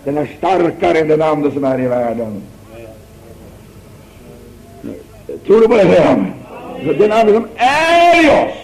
[0.04, 2.42] den är starkare än den ande som är i världen.
[5.46, 5.82] Tror du på det?
[5.82, 8.56] Säger Den ande som är i oss,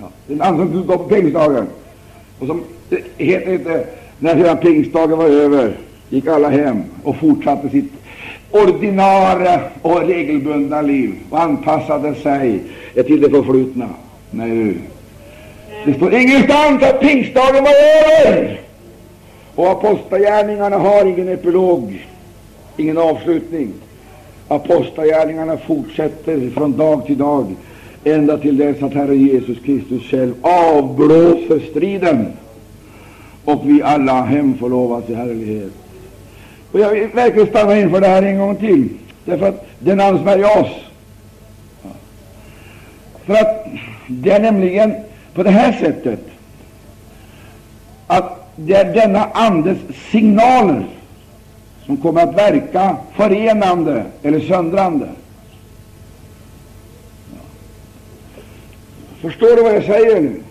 [0.00, 1.66] ja, den ande som går på pingstdagen,
[2.38, 2.64] och som
[3.16, 3.86] heter inte,
[4.18, 5.76] när sedan pingstdagen var över,
[6.08, 7.92] gick alla hem och fortsatte sitt
[8.50, 12.62] ordinarie och regelbundna liv och anpassade sig
[12.94, 13.88] till det förflutna.
[14.30, 14.74] Nej,
[15.84, 17.72] det står ingenstans att pingstdagen var
[18.26, 18.60] över.
[19.54, 22.06] Och apostlagärningarna har ingen epilog,
[22.76, 23.72] ingen avslutning.
[24.48, 27.54] Apostlagärningarna fortsätter från dag till dag,
[28.04, 32.32] ända till dess att Herren Jesus Kristus själv avblåser striden
[33.44, 35.72] och vi alla hemförlovas i härlighet.
[36.72, 38.88] Och jag vill verkligen stanna inför det här en gång till,
[39.24, 40.72] därför att den ansvärjer i oss.
[43.26, 43.66] För att
[44.08, 44.94] det är nämligen
[45.34, 46.20] på det här sättet
[48.06, 49.78] att det är denna Andes
[50.10, 50.86] signaler
[51.86, 55.08] som kommer att verka förenande eller söndrande.
[59.20, 60.42] Förstår du vad jag säger nu?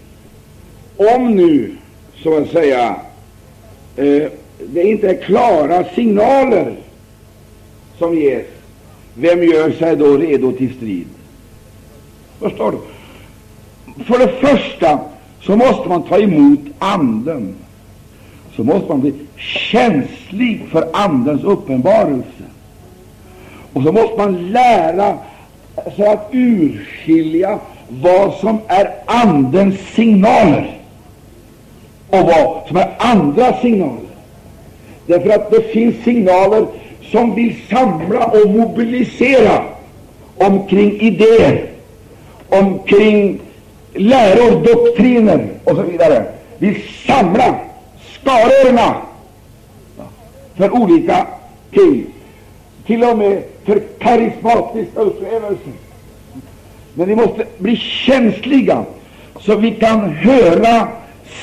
[0.97, 1.75] Om nu,
[2.23, 2.95] så att säga,
[3.95, 4.23] eh,
[4.67, 6.75] det inte är klara signaler
[7.97, 8.45] som ges,
[9.13, 11.07] vem gör sig då redo till strid?
[12.39, 12.77] Förstår du?
[14.05, 14.99] För det första
[15.41, 17.55] så måste man ta emot Anden.
[18.55, 22.43] Så måste man bli känslig för Andens uppenbarelse.
[23.73, 25.17] Och så måste man lära
[25.95, 30.77] sig att urskilja vad som är Andens signaler
[32.09, 34.11] och vad som är andra signaler.
[35.05, 36.65] Därför att det finns signaler
[37.01, 39.63] som vill samla och mobilisera
[40.37, 41.65] omkring idéer,
[42.49, 43.39] omkring
[43.93, 46.25] läror, doktriner och så vidare.
[46.57, 47.55] Vill samla
[48.13, 48.95] skarorna
[50.55, 51.27] för olika
[51.71, 52.05] ting,
[52.85, 55.73] till och med för karismatiska upplevelser.
[56.93, 58.85] Men vi måste bli känsliga
[59.39, 60.87] så vi kan höra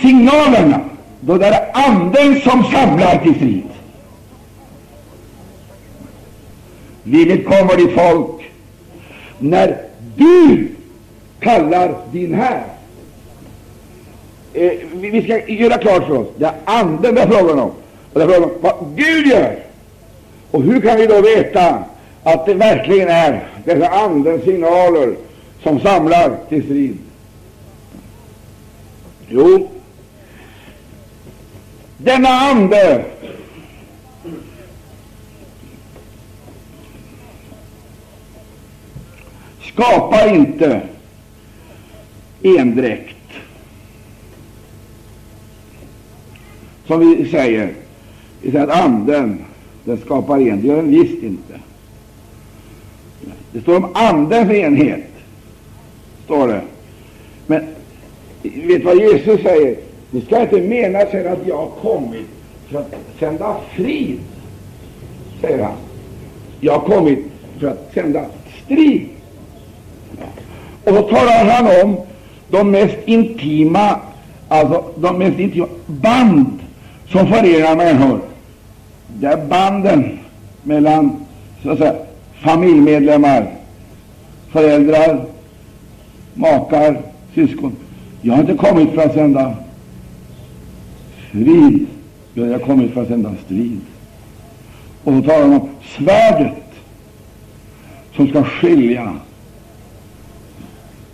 [0.01, 0.81] signalerna
[1.21, 3.63] då det är Anden som samlar till strid.
[7.03, 8.51] Vilket kommer ditt folk
[9.39, 9.77] när
[10.17, 10.69] du
[11.41, 12.63] kallar din här.
[14.53, 17.71] Eh, vi ska göra klart för oss det är Anden det är frågan om.
[18.13, 19.59] Och det är frågan om vad Gud gör.
[20.51, 21.85] Och hur kan vi då veta
[22.23, 25.15] att det verkligen är dessa Andens signaler
[25.63, 26.99] som samlar till strid?
[29.29, 29.69] Jo,
[31.97, 33.05] denna ande
[39.73, 40.81] skapar inte
[42.43, 43.17] endräkt,
[46.87, 47.73] som vi säger.
[48.43, 49.45] Vi säger att anden
[49.85, 50.61] den skapar en.
[50.61, 51.61] Det gör den visst inte.
[53.53, 55.11] Det står om andens enhet,
[56.25, 56.61] står det.
[57.47, 57.67] Men
[58.43, 59.77] vet vad Jesus säger?
[60.11, 62.27] Ni ska inte mena sen att jag har kommit
[62.71, 64.21] för att sända frid,
[65.41, 65.77] säger han.
[66.61, 67.19] Jag har kommit
[67.59, 68.25] för att sända
[68.65, 69.09] strid.
[70.85, 71.97] Och så talar han om
[72.51, 74.01] de mest intima,
[74.49, 76.59] alltså de mest intima band
[77.09, 78.21] som förenar människor.
[79.09, 80.19] Det är banden
[80.63, 81.27] mellan
[81.63, 81.95] så att säga,
[82.43, 83.47] familjemedlemmar,
[84.51, 85.25] föräldrar,
[86.35, 87.01] makar,
[87.35, 87.77] syskon.
[88.23, 89.55] Jag har inte kommit för att sända
[91.31, 91.87] frid,
[92.35, 93.81] jag har kommit för att sända strid.
[95.05, 96.63] Och då talar de om svärdet
[98.17, 99.13] som ska skilja.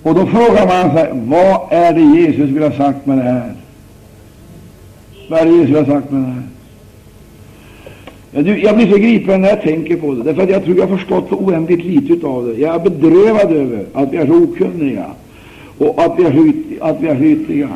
[0.05, 3.55] Och då frågar man sig, vad är det Jesus vill ha sagt med det här?
[5.29, 6.43] Vad är det Jesus vill ha sagt med det här?
[8.57, 10.97] Jag blir så gripen när jag tänker på det, därför att jag tror jag har
[10.97, 12.61] förstått så oändligt lite av det.
[12.61, 15.07] Jag är bedrövad över att vi är så okunniga
[15.79, 17.69] och att vi är, hyt, att vi är hytliga.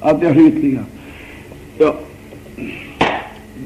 [0.00, 0.84] Att vi är hytliga.
[1.78, 1.94] Ja.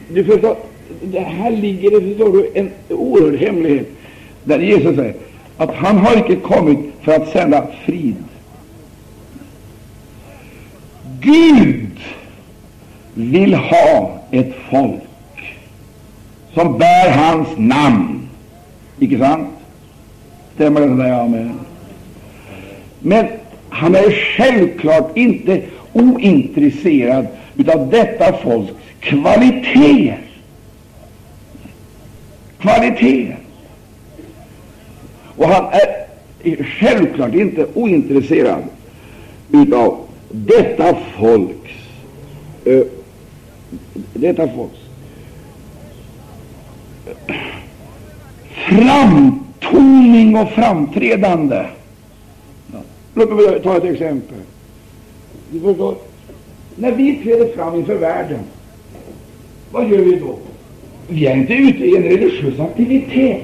[0.09, 0.57] Du förstår,
[1.03, 3.89] det här ligger det förstår du, en oerhörd hemlighet,
[4.45, 5.15] där Jesus säger
[5.57, 8.25] att han har icke kommit för att sända frid.
[11.21, 12.01] Gud
[13.15, 15.03] vill ha ett folk
[16.55, 18.29] som bär hans namn.
[18.99, 19.49] Icke sant?
[20.55, 20.97] Stämmer det?
[20.97, 21.13] Där?
[21.13, 21.61] Amen.
[23.01, 23.27] Men
[23.69, 27.27] han är självklart inte ointresserad
[27.75, 30.21] av detta folks kvaliteter.
[32.59, 33.39] Kvaliteter.
[35.37, 36.04] Och han är
[36.45, 38.63] självklart inte ointresserad
[39.53, 39.99] utav
[40.31, 41.71] detta folks
[42.65, 42.83] eh,
[44.15, 44.79] detta folks
[48.55, 51.67] framtoning och framträdande.
[53.15, 54.39] Låt mig ta ett exempel.
[55.51, 55.95] Du förstår,
[56.77, 58.41] när vi träder fram inför världen,
[59.71, 60.39] vad gör vi då?
[61.09, 63.43] Vi är inte ute i en religiös aktivitet.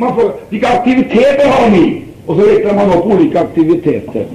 [0.00, 2.02] Man får, vilka aktiviteter har ni?
[2.26, 4.26] Och så räknar man upp olika aktiviteter.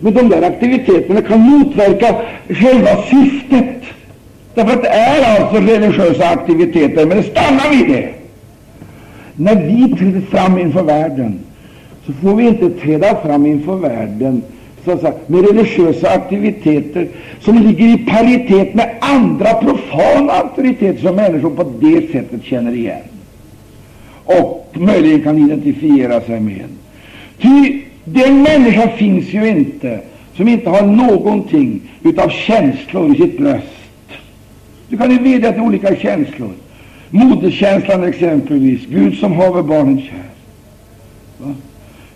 [0.00, 2.16] Men de där aktiviteterna kan motverka
[2.48, 3.82] själva syftet.
[4.54, 8.08] Därför att det är alltså religiösa aktiviteter, men det stannar vid det.
[9.36, 11.40] När vi träder fram inför världen,
[12.06, 14.42] så får vi inte träda fram inför världen
[14.84, 17.08] så att säga, med religiösa aktiviteter
[17.40, 23.11] som ligger i paritet med andra profana auktoriteter som människor på det sättet känner igen
[24.24, 26.64] och möjligen kan identifiera sig med.
[27.38, 30.00] Ty den människa finns ju inte
[30.36, 33.66] som inte har någonting utav känslor i sitt bröst
[34.88, 36.50] Du kan ju vädja till olika känslor.
[37.10, 40.24] Moderkänslan exempelvis, Gud som haver barnen kär.
[41.38, 41.54] Va?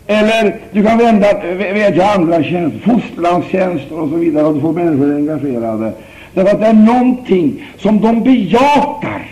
[0.07, 2.81] Eller du kan vända, vädja andra känslor.
[2.81, 5.93] Fosterlandskänslor och så vidare, och du får människor engagerade.
[6.35, 9.31] Därför att det är någonting som de bejakar.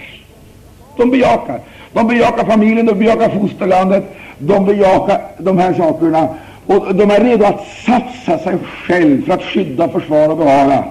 [0.97, 1.61] De bejakar.
[1.95, 4.05] De bejakar familjen, de bejakar fosterlandet,
[4.38, 6.28] de bejakar de här sakerna.
[6.66, 10.84] Och de är redo att satsa sig själv för att skydda, försvara och bevara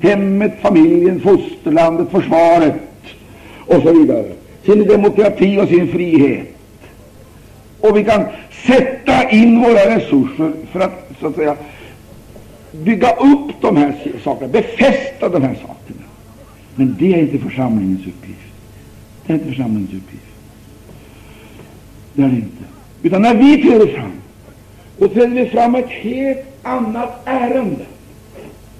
[0.00, 2.74] hemmet, familjen, fosterlandet, försvaret
[3.66, 4.32] och så vidare.
[4.64, 6.46] Sin demokrati och sin frihet.
[7.80, 8.24] Och vi kan
[8.66, 11.56] sätta in våra resurser för att så att säga
[12.72, 13.94] bygga upp de här
[14.24, 16.06] sakerna, befästa de här sakerna.
[16.74, 18.40] Men det är inte församlingens uppgift.
[19.26, 20.29] Det är inte församlingens uppgift.
[22.20, 22.64] Det är det inte.
[23.02, 24.12] Utan när vi träder fram,
[24.98, 27.84] då träder vi fram ett helt annat ärende.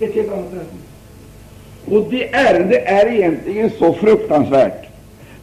[0.01, 0.81] Ett helt annat ärende.
[1.87, 4.87] Och det ärendet är egentligen så fruktansvärt.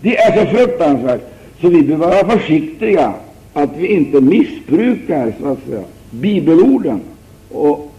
[0.02, 1.22] Det är så fruktansvärt
[1.62, 3.14] så vi behöver vara försiktiga
[3.54, 7.02] att vi inte missbrukar så att säga, bibelorden
[7.52, 7.94] och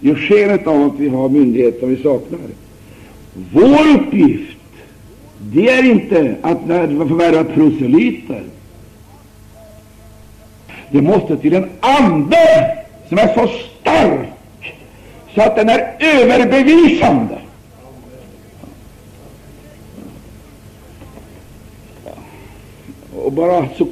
[0.00, 2.40] gör skenet av att vi har myndigheter som vi saknar.
[3.52, 4.58] Vår uppgift
[5.40, 8.42] det är inte att förvärva proselyter.
[10.90, 12.76] Det måste till en ande
[13.08, 13.48] som är så
[13.80, 14.28] stark
[15.34, 17.38] så att den är överbevisande.
[23.24, 23.84] Och bara så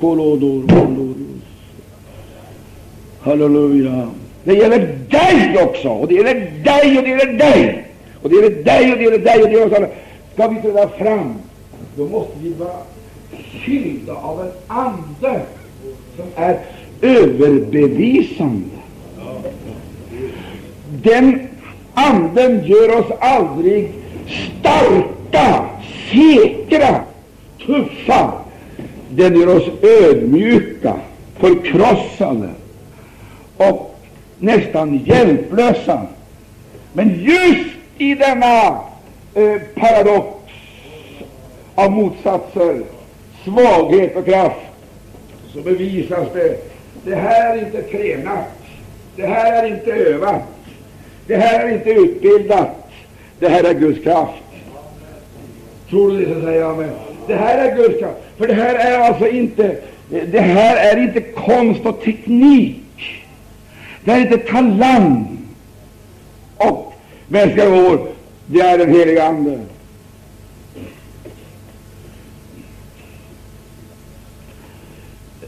[3.20, 4.08] Halleluja.
[4.44, 6.34] Det gäller dig också, och det gäller
[6.64, 7.84] dig, och det gäller dig,
[8.22, 9.90] och det gäller dig, och det gäller dig, och det gäller dig.
[10.34, 11.34] Ska vi träda fram,
[11.96, 12.76] då måste vi vara
[13.64, 15.40] fyllda av en ande
[16.16, 16.58] som är
[17.00, 18.76] överbevisande.
[21.02, 21.48] Den
[21.94, 23.92] anden gör oss aldrig
[24.60, 25.64] starka,
[26.10, 27.00] säkra,
[27.66, 28.32] tuffa.
[29.10, 30.94] Den gör oss ödmjuka,
[31.38, 32.50] förkrossade
[33.56, 33.98] och
[34.38, 36.06] nästan hjälplösa.
[36.92, 38.66] Men just i denna
[39.34, 40.28] eh, paradox
[41.74, 42.82] av motsatser,
[43.44, 44.56] svaghet och kraft,
[45.52, 46.75] så bevisas det
[47.06, 48.48] det här är inte tränat,
[49.16, 50.42] det här är inte övat,
[51.26, 52.90] det här är inte utbildat,
[53.38, 54.42] det här är Guds kraft.
[55.90, 56.78] Tror du det, så säger jag.
[56.78, 56.90] med.
[57.26, 58.16] det här är Guds kraft.
[58.36, 59.76] För det här är alltså inte,
[60.08, 63.24] det här är inte konst och teknik.
[64.04, 65.38] Det är inte talang
[66.56, 66.94] och
[67.28, 68.06] mänskliga år.
[68.46, 69.60] Det är den heliga Ande.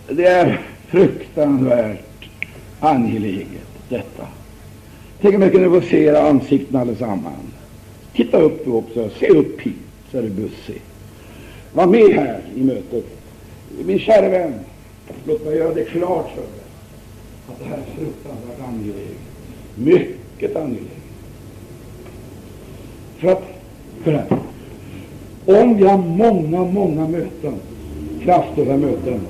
[0.08, 2.28] Det är fruktansvärt
[2.80, 4.26] angeläget, detta.
[5.20, 7.52] Tänk om jag kunde få se era ansikten allesammans.
[8.14, 9.10] Titta upp du också.
[9.20, 9.74] Se upp hit,
[10.10, 10.82] så är det bussig.
[11.72, 13.04] Var med här i mötet.
[13.84, 14.54] Min kära vän,
[15.24, 16.68] låt mig göra det klart för dig
[17.48, 19.18] att det här är fruktansvärt angeläget.
[19.74, 20.92] Mycket angeläget.
[23.18, 23.42] För att,
[24.04, 24.32] för att
[25.46, 27.54] om vi har många, många möten,
[28.22, 29.20] kraftfulla möten,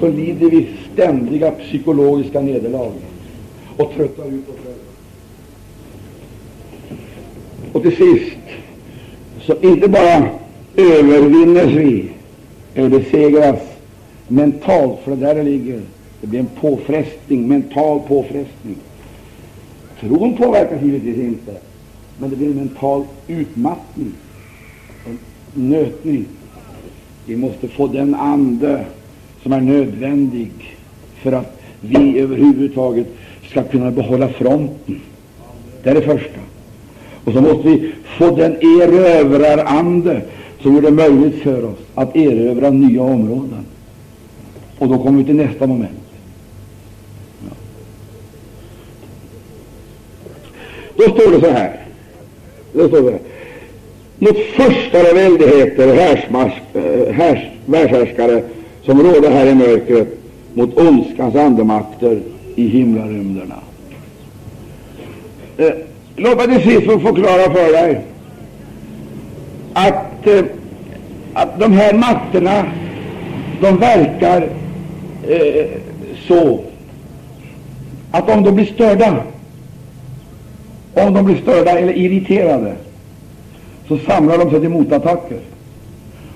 [0.00, 2.92] så lider vi ständiga psykologiska nederlag
[3.76, 4.78] och tröttar ut oss själva.
[7.72, 8.38] Och till sist,
[9.40, 10.28] så inte bara
[10.76, 12.08] övervinnes vi
[12.74, 13.60] eller besegras
[14.28, 15.80] mentalt, för det där ligger
[16.22, 18.76] det blir en påfrestning, mental påfrestning.
[20.00, 21.56] Tron påverkas givetvis inte,
[22.18, 24.12] men det blir en mental utmattning,
[25.06, 25.18] en
[25.52, 26.26] nötning.
[27.26, 28.84] Vi måste få den ande
[29.42, 30.71] som är nödvändig
[31.22, 33.06] för att vi överhuvudtaget
[33.50, 35.00] ska kunna behålla fronten.
[35.82, 36.40] Det är det första.
[37.24, 40.22] Och så måste vi få den erövrarande
[40.60, 43.66] som gör det möjligt för oss att erövra nya områden.
[44.78, 45.90] Och då kommer vi till nästa moment.
[47.48, 47.54] Ja.
[50.96, 51.80] Då står det så här.
[52.72, 53.18] Då står det
[54.18, 58.42] mot förstare väldigheter och eh, härs, världshärskare
[58.84, 60.21] som råder här i mörkret
[60.54, 62.20] mot ondskans andemakter
[62.54, 63.54] i himlarymderna.
[65.56, 65.72] Eh,
[66.16, 68.00] låt mig till sist få förklara för dig
[69.72, 70.44] att, eh,
[71.34, 72.64] att de här makterna
[73.60, 74.48] de verkar
[75.28, 75.66] eh,
[76.28, 76.60] så
[78.10, 79.22] att om de blir störda,
[80.94, 82.74] om de blir störda eller irriterade,
[83.88, 85.38] så samlar de sig till motattacker.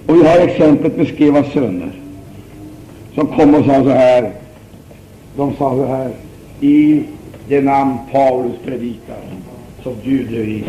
[0.07, 1.93] Och vi har exemplet med Skevas söner
[3.17, 4.31] som kom och sa så här.
[5.37, 6.11] De sa så här.
[6.61, 7.03] I
[7.49, 9.17] det namn Paulus predikar
[9.85, 10.65] så bjuder vi.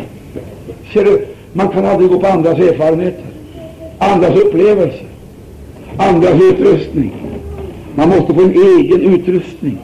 [0.92, 3.24] Ser du, Man kan aldrig gå på andras erfarenheter,
[3.98, 5.06] andras upplevelser,
[5.98, 7.12] andras utrustning.
[7.94, 9.78] Man måste få en egen utrustning.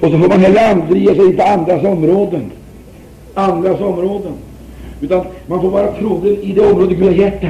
[0.00, 2.50] Och så får man heller aldrig ge sig på andras områden.
[3.34, 4.32] Andras områden.
[5.00, 7.42] Utan man får vara trogen i det område Gud har gett.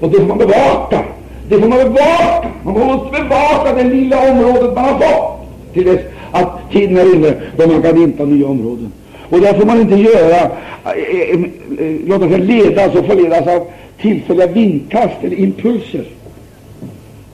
[0.00, 1.04] Och det får man bevaka.
[1.48, 2.48] Det får man bevaka.
[2.62, 5.38] Man måste bevaka det lilla området man har fått.
[5.72, 8.92] Till dess att tiden är inne då man kan inta nya områden.
[9.30, 11.40] Och där får man inte göra, eh, eh,
[11.78, 13.66] eh, låta sig ledas och förledas av
[14.00, 16.04] tillfälliga vindkast eller impulser.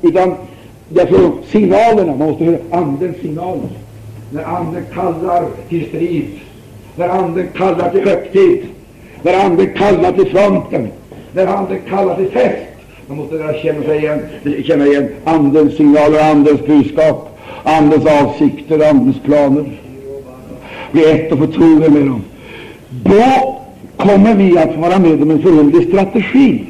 [0.03, 0.35] Utan
[0.89, 3.69] därför signalerna, man måste höra andens signaler.
[4.31, 6.27] När anden kallar till strid,
[6.97, 8.63] när anden kallar till högtid,
[9.23, 10.89] när anden kallar till fronten,
[11.33, 12.74] när anden kallar till fest.
[13.09, 14.21] Man måste lära känna, sig igen,
[14.65, 19.65] känna igen andens signaler, andens budskap, andens avsikter, andens planer.
[20.93, 22.23] Bli ett och förtrogen med dem.
[22.91, 23.61] Då
[23.97, 26.65] kommer vi att vara med om en förunderlig strategi.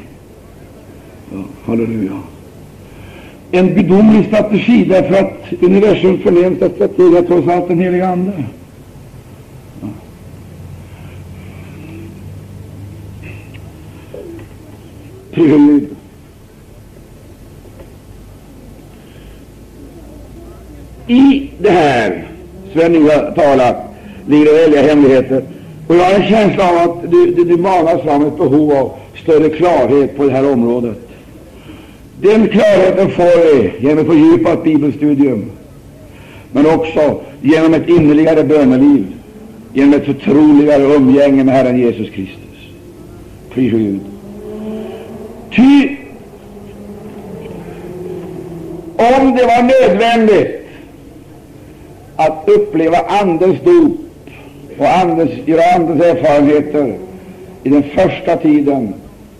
[1.33, 2.21] Ja, halleluja.
[3.51, 8.43] En gudomlig strategi, därför att universums förnämsta strategi är trots allt den heliga Ande.
[15.35, 15.95] Gud.
[21.07, 22.23] I det här
[22.73, 23.75] som jag har talat
[24.27, 25.43] ligger det väldiga hemligheter.
[25.87, 28.91] Och jag har en känsla av att du, du, du manar fram ett behov av
[29.23, 30.97] större klarhet på det här området.
[32.21, 35.51] Den klarheten får vi genom ett fördjupat bibelstudium,
[36.51, 39.05] men också genom ett innerligare böneliv,
[39.73, 42.39] genom ett förtroligare umgänge med Herren Jesus Kristus.
[43.53, 43.99] Pris Gud.
[45.55, 45.95] Ty
[48.97, 50.64] om det var nödvändigt
[52.15, 53.97] att uppleva Andens dop
[54.77, 56.97] och andens, göra Andens erfarenheter
[57.63, 58.93] i den första tiden,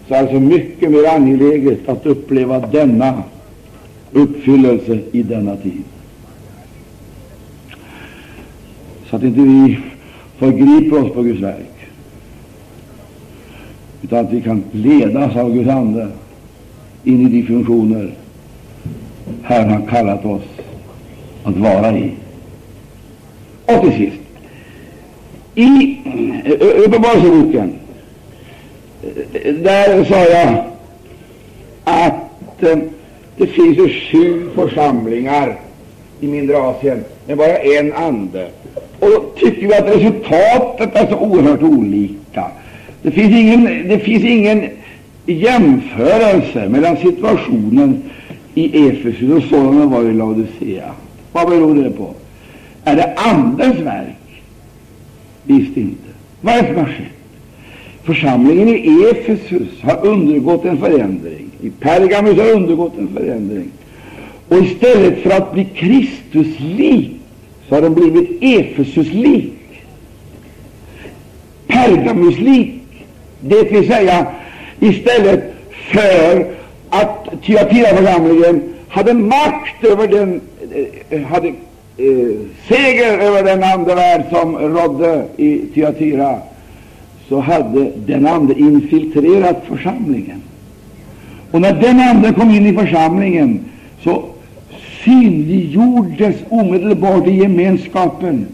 [0.07, 3.23] så är det så mycket mer angeläget att uppleva denna
[4.11, 5.83] uppfyllelse i denna tid.
[9.09, 9.79] Så att inte vi
[10.37, 11.75] förgriper oss på Guds verk
[14.01, 16.07] utan att vi kan ledas av Guds ande
[17.03, 18.13] in i de funktioner
[19.43, 20.43] Herren har kallat oss
[21.43, 22.11] att vara i.
[23.65, 24.21] Och till sist,
[25.55, 27.73] i eh, eh, Uppenbarelseboken,
[29.33, 30.63] eh, där sa jag
[31.83, 32.59] att
[33.37, 35.55] det finns ju sju församlingar
[36.19, 38.47] i mindre Asien med bara en ande.
[38.99, 42.45] Och då tycker vi att resultatet är så oerhört olika.
[43.01, 44.69] Det finns ingen, det finns ingen
[45.25, 48.03] jämförelse mellan situationen
[48.53, 50.91] i Efesus och sådan var i Laodicea.
[51.31, 52.13] Vad beror det på?
[52.85, 54.41] Är det Andens verk?
[55.43, 56.09] Visst inte.
[56.41, 57.05] Vad är det som har skett?
[58.03, 61.49] Församlingen i Efesus har undergått en förändring.
[61.61, 63.71] I Pergamus har undergått en förändring.
[64.47, 67.11] Och istället för att bli Kristuslik
[67.69, 69.53] så har de blivit Efesuslik.
[71.67, 72.81] Pergamuslik
[73.39, 74.27] det vill säga,
[74.79, 75.53] istället
[75.91, 76.45] för
[76.89, 80.41] att Tyatira församlingen hade makt över den,
[81.09, 81.53] eh, hade
[81.97, 82.35] Eh,
[82.67, 86.39] seger över den andevärld som rådde i Thyatira,
[87.29, 90.41] så hade den ande infiltrerat församlingen.
[91.51, 93.59] Och när den ande kom in i församlingen,
[94.03, 94.25] så
[95.03, 98.47] synliggjordes omedelbart i gemenskapen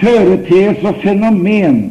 [0.00, 1.90] företeelser och fenomen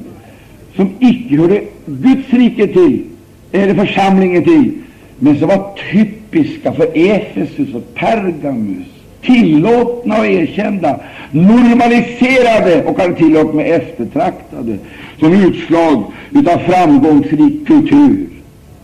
[0.75, 3.03] som icke hörde Guds rike till,
[3.51, 4.71] eller församlingen till,
[5.19, 8.87] men som var typiska för Efesus och Pergamus,
[9.21, 10.99] tillåtna och erkända,
[11.31, 14.77] normaliserade och kanske till och med eftertraktade
[15.19, 16.03] som utslag
[16.35, 18.27] av framgångsrik kultur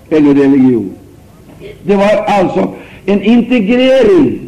[0.09, 0.93] eller religion.
[1.83, 2.73] Det var alltså
[3.05, 4.39] en integrering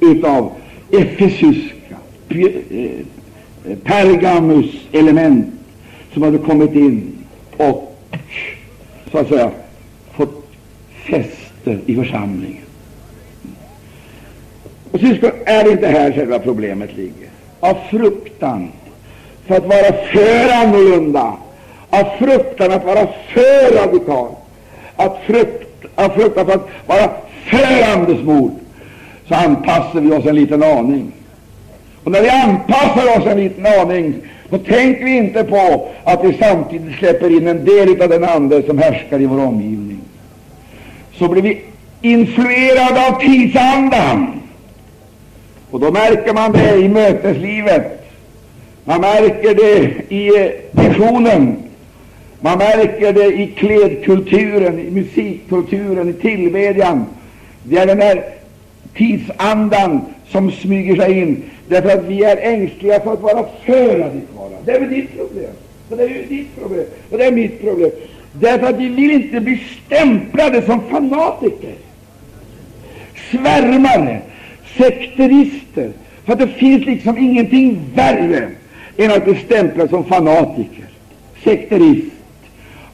[0.00, 0.52] utav
[0.92, 1.96] efesuska,
[2.28, 2.90] eh,
[3.84, 5.46] Pergamus element
[6.12, 7.12] som hade kommit in
[7.56, 7.98] och
[9.12, 9.50] så att säga
[10.16, 10.50] fått
[11.06, 12.67] fäste i församlingen.
[14.92, 17.28] Och syskon, är det inte här själva problemet ligger?
[17.60, 18.68] Av fruktan
[19.46, 21.32] för att vara för annorlunda,
[21.90, 24.28] av fruktan att vara för radikal,
[24.96, 27.10] att frukt, av fruktan för att vara
[27.46, 28.52] för andesmord,
[29.28, 31.12] så anpassar vi oss en liten aning.
[32.04, 34.14] Och när vi anpassar oss en liten aning
[34.50, 38.62] då tänker vi inte på att vi samtidigt släpper in en del av den ande
[38.62, 40.00] som härskar i vår omgivning.
[41.14, 41.60] Så blir vi
[42.00, 44.37] influerade av tidsandan.
[45.70, 48.04] Och då märker man det i möteslivet.
[48.84, 51.56] Man märker det i eh, visionen.
[52.40, 57.06] Man märker det i klädkulturen, i musikkulturen, i tillbedjan.
[57.62, 58.24] Det är den här
[58.96, 64.56] tidsandan som smyger sig in, därför att vi är ängsliga för att vara för radikala.
[64.64, 65.50] Det är väl ditt problem,
[65.90, 67.90] och det är ju ditt problem, och det är mitt problem.
[68.32, 71.74] Därför att vi vill inte bli stämplade som fanatiker,
[73.30, 74.20] svärmare,
[74.76, 75.90] sekterister.
[76.24, 78.48] För att det finns liksom ingenting värre
[78.96, 80.84] än att bli stämplad som fanatiker,
[81.44, 82.12] sekterist.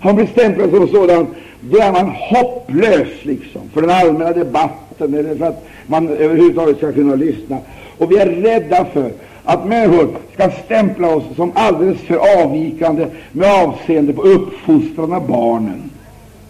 [0.01, 1.27] Han man stämplad som sådan,
[1.61, 6.93] då är man hopplös liksom för den allmänna debatten eller för att man överhuvudtaget ska
[6.93, 7.59] kunna lyssna.
[7.99, 9.11] Och vi är rädda för
[9.45, 15.91] att människor ska stämpla oss som alldeles för avvikande med avseende på uppfostran av barnen.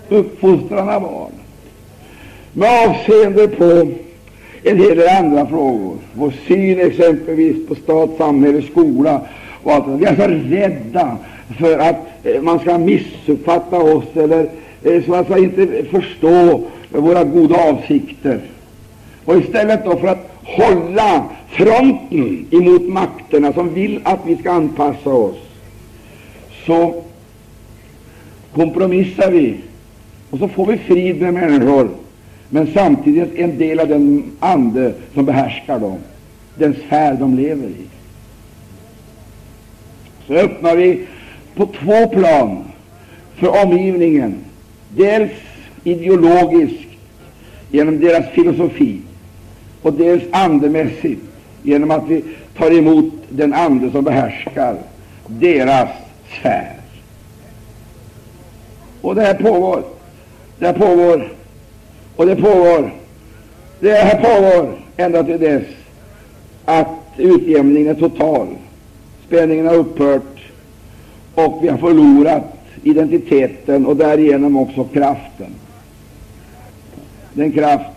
[0.09, 1.39] Uppfostran av barnen.
[2.53, 3.89] Med avseende på
[4.65, 5.97] en hel del andra frågor.
[6.15, 9.21] Vår syn exempelvis på stat, samhälle, skola
[9.63, 9.97] och allt det.
[9.97, 11.17] Vi är så rädda
[11.59, 14.49] för att eh, man ska missuppfatta oss eller
[14.83, 18.41] eh, så att säga inte förstå våra goda avsikter.
[19.25, 25.11] Och istället då för att hålla fronten emot makterna som vill att vi ska anpassa
[25.11, 25.37] oss,
[26.67, 27.03] så
[28.55, 29.57] kompromissar vi
[30.31, 31.89] och så får vi frid med människor,
[32.55, 35.99] men samtidigt en del av den ande som behärskar dem,
[36.55, 37.87] den sfär de lever i.
[40.27, 41.07] Så öppnar vi
[41.55, 42.65] på två plan
[43.35, 44.35] för omgivningen,
[44.97, 45.33] dels
[45.85, 46.89] ideologiskt
[47.71, 49.01] genom deras filosofi,
[49.83, 51.23] och dels andemässigt
[51.63, 52.25] genom att vi
[52.57, 54.77] tar emot den ande som behärskar
[55.27, 55.89] deras
[56.39, 56.73] sfär.
[59.01, 59.83] Och det här pågår,
[60.59, 61.35] det här pågår,
[62.17, 62.95] och det pågår,
[63.81, 65.63] det här pågår ända till dess
[66.65, 68.47] att utjämningen är total,
[69.27, 70.39] spänningen har upphört
[71.35, 72.45] och vi har förlorat
[72.83, 75.55] identiteten och därigenom också kraften.
[77.33, 77.91] Den kraft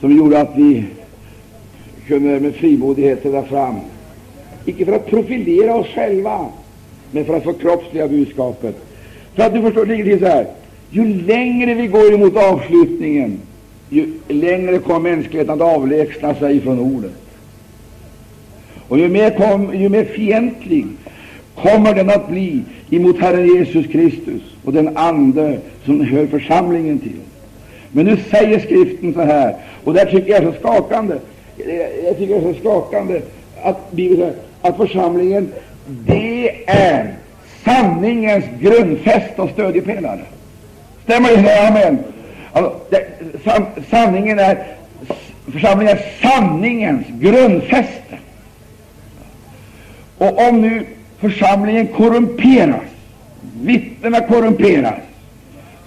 [0.00, 0.84] som gjorde att vi
[2.06, 3.74] kunde med frimodighet träda fram,
[4.64, 6.46] icke för att profilera oss själva,
[7.10, 8.76] men för att förkroppsliga budskapet.
[9.34, 10.46] För att du förstår, det ligger så här,
[10.90, 13.38] ju längre vi går emot avslutningen,
[13.88, 17.12] ju längre kommer mänskligheten att avlägsna sig från ordet.
[18.88, 20.86] Och ju mer, kom, ju mer fientlig
[21.54, 27.20] kommer den att bli emot Herren Jesus Kristus och den ande som hör församlingen till.
[27.92, 31.14] Men nu säger Skriften så här, och det tycker jag är så skakande.
[32.04, 33.20] Jag tycker det är så skakande
[33.62, 34.32] att Bibeln
[34.62, 35.52] att församlingen,
[36.06, 37.14] det är
[37.64, 40.20] sanningens grundfästa och stödjepelare.
[41.10, 41.68] Stämmer det?
[41.68, 41.98] Amen.
[42.52, 43.06] Alltså, det,
[43.44, 44.66] san, sanningen är,
[45.52, 48.18] församlingen är sanningens grundfäste.
[50.18, 50.86] Och om nu
[51.20, 52.82] församlingen korrumperas,
[53.62, 54.94] vittnena korrumperas,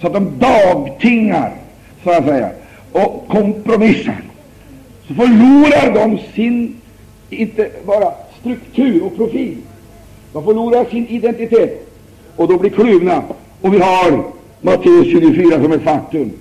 [0.01, 1.51] så att de dagtingar,
[2.03, 2.49] så att säga,
[2.91, 4.21] och kompromissar,
[5.07, 6.81] så förlorar de sin,
[7.29, 9.57] inte bara struktur och profil,
[10.33, 11.87] de förlorar sin identitet,
[12.35, 13.23] och de blir kluvna.
[13.61, 14.23] Och vi har
[14.65, 16.31] Matteus 24 som ett faktum.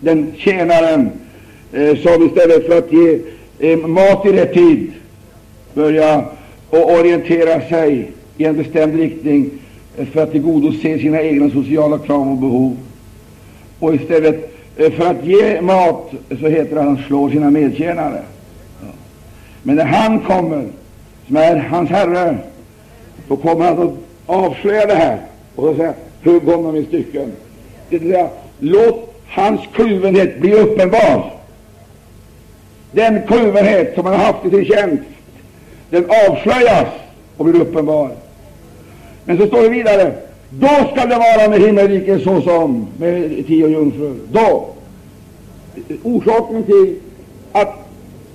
[0.00, 1.10] Den tjänaren
[1.72, 3.18] eh, som istället för att ge
[3.58, 4.92] eh, mat i rätt tid
[5.74, 6.24] börjar
[6.70, 9.50] och orientera sig i en bestämd riktning
[9.96, 12.76] eh, för att tillgodose sina egna sociala krav och behov.
[13.78, 18.22] Och istället eh, för att ge mat, så heter det att han slår sina medtjänare.
[19.62, 20.66] Men när han kommer,
[21.26, 22.38] som är hans herre,
[23.28, 23.94] då kommer han att
[24.26, 25.18] avslöja det här
[25.54, 25.94] och säga
[26.24, 27.32] hugg honom i stycken.
[27.88, 28.28] Det vill säga,
[28.58, 31.32] låt hans kluvenhet bli uppenbar.
[32.92, 35.02] Den kluvenhet som han har haft i sin tjänst,
[35.90, 36.88] den avslöjas
[37.36, 38.10] och blir uppenbar.
[39.24, 40.12] Men så står det vidare
[40.50, 44.16] då skall det vara med himmelriket såsom med tio jungfrur.
[44.32, 44.68] Då!
[46.02, 46.96] Orsaken till
[47.52, 47.74] att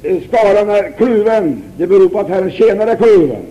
[0.03, 3.45] eh, skaran är kluven, det beror på att Herrens tjänare är kluven.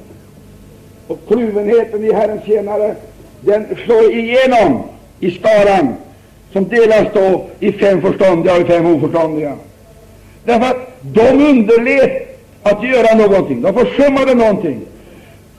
[1.07, 2.95] Och kluvenheten i Herrens tjänare,
[3.41, 4.83] den slår igenom
[5.21, 5.95] i skaran,
[6.53, 9.55] som delas då i fem förståndiga och fem oförståndiga.
[10.45, 14.81] Därför att de underlät att göra någonting, de försummade någonting.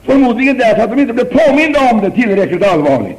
[0.04, 3.18] Förmodligen därför att de inte blev påminda om det tillräckligt allvarligt.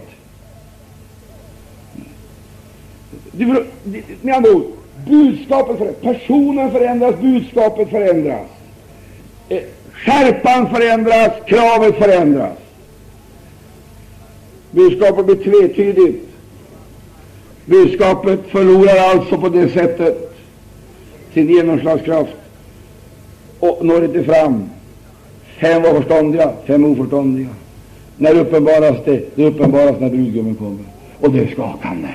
[4.22, 4.64] Med andra ord,
[5.08, 8.48] budskapet förändras, personen förändras, budskapet förändras.
[9.50, 9.60] Eh,
[9.92, 12.58] skärpan förändras, kravet förändras.
[14.72, 16.33] Budskapet blir tvetydigt.
[17.66, 20.36] Budskapet förlorar alltså på det sättet
[21.34, 22.36] sin genomslagskraft
[23.60, 24.70] och når inte fram.
[25.60, 27.50] Fem var förståndiga, fem oförståndiga.
[28.18, 29.36] När uppenbaras det?
[29.36, 30.84] Det uppenbaras när brudgummen kommer.
[31.20, 32.08] Och det är skakande.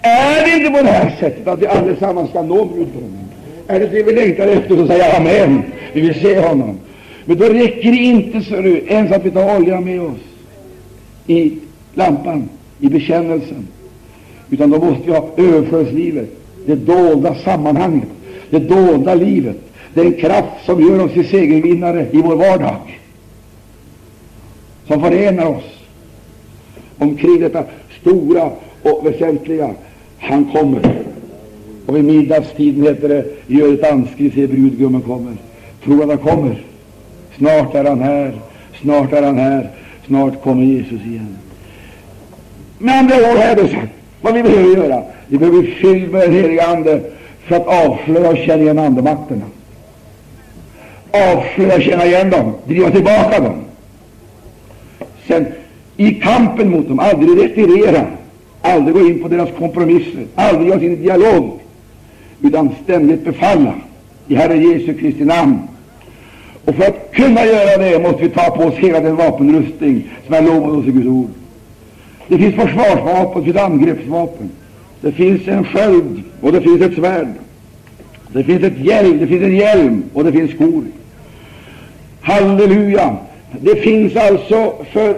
[0.00, 3.28] Är det inte på det här sättet att vi allesammans ska nå brudgummen?
[3.66, 5.62] Är det det vi längtar efter, så säger amen.
[5.92, 6.78] Vi vill se honom.
[7.24, 10.20] Men då räcker det inte så nu, ens att vi tar olja med oss
[11.26, 11.58] i
[11.94, 12.48] lampan,
[12.80, 13.68] i bekännelsen.
[14.50, 16.28] Utan då måste vi ha överflödslivet,
[16.66, 18.08] det dolda sammanhanget,
[18.50, 19.56] det dolda livet,
[19.94, 22.76] den kraft som gör oss till segervinnare i vår vardag,
[24.86, 25.64] som förenar oss
[26.98, 27.64] omkring detta
[28.00, 28.50] stora
[28.82, 29.70] och väsentliga.
[30.18, 31.02] Han kommer.
[31.86, 35.36] Och vid middagstiden heter det, gör ett anskri, se brudgummen kommer.
[35.84, 36.64] Tror att han kommer.
[37.36, 38.40] Snart är han här,
[38.82, 39.70] snart är han här,
[40.06, 41.36] snart kommer Jesus igen.
[42.82, 45.02] Med andra ord har jag sagt, vad vi behöver göra.
[45.28, 47.00] Vi behöver bli fyllda med den heliga Ande
[47.44, 49.44] för att avslöja och känna igen andemakterna.
[51.10, 53.54] Avslöja och känna igen dem, driva tillbaka dem.
[55.26, 55.46] Sen
[55.96, 58.06] i kampen mot dem, aldrig retirera,
[58.62, 61.60] aldrig gå in på deras kompromisser, aldrig göra sin dialog,
[62.42, 63.74] utan ständigt befalla
[64.28, 65.58] i Herre Jesu Kristi namn.
[66.64, 70.34] Och för att kunna göra det måste vi ta på oss hela den vapenrustning som
[70.34, 71.30] är lovad oss i Guds ord.
[72.30, 74.50] Det finns försvarsvapen, det finns angreppsvapen,
[75.00, 77.28] det finns en sköld och det finns ett svärd.
[78.28, 80.84] Det finns ett hjälm, det finns en hjälm och det finns skor.
[82.20, 83.16] Halleluja!
[83.60, 85.16] Det finns alltså för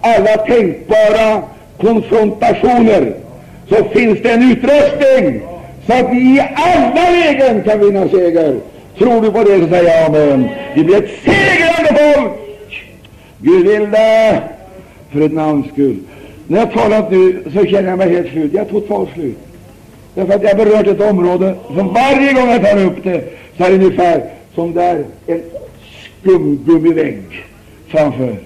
[0.00, 1.42] alla tänkbara
[1.80, 3.14] konfrontationer
[3.68, 5.40] så finns det en utrustning
[5.86, 8.56] så att vi i alla lägen kan vinna seger.
[8.98, 10.48] Tror du på det, så säger jag amen.
[10.74, 12.32] Vi blir ett segrande folk.
[13.38, 14.42] Gud vill det
[15.12, 15.96] för ett namns skull.
[16.46, 18.52] När jag talat nu så känner jag mig helt slut.
[18.52, 19.38] Jag är totalt slut.
[20.14, 23.24] Därför att jag har berört ett område som varje gång jag tar upp det
[23.56, 24.24] så är det ungefär
[24.54, 25.42] som där en
[26.20, 27.44] skumgummivägg
[27.88, 28.36] framför.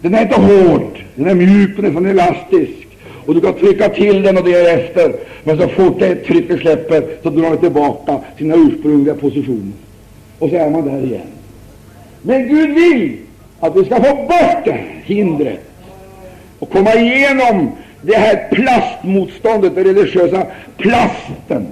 [0.00, 2.86] Den är inte hård, den är mjuk, den är elastisk.
[3.26, 5.14] Och du kan trycka till den och därefter,
[5.44, 9.72] men så fort det trycket släpper så drar den tillbaka sina ursprungliga positioner.
[10.38, 11.26] Och så är man där igen.
[12.22, 13.16] Men Gud vill
[13.60, 15.73] att vi ska få bort det hindret
[16.64, 17.70] och komma igenom
[18.02, 20.46] det här plastmotståndet, den religiösa
[20.76, 21.66] plasten,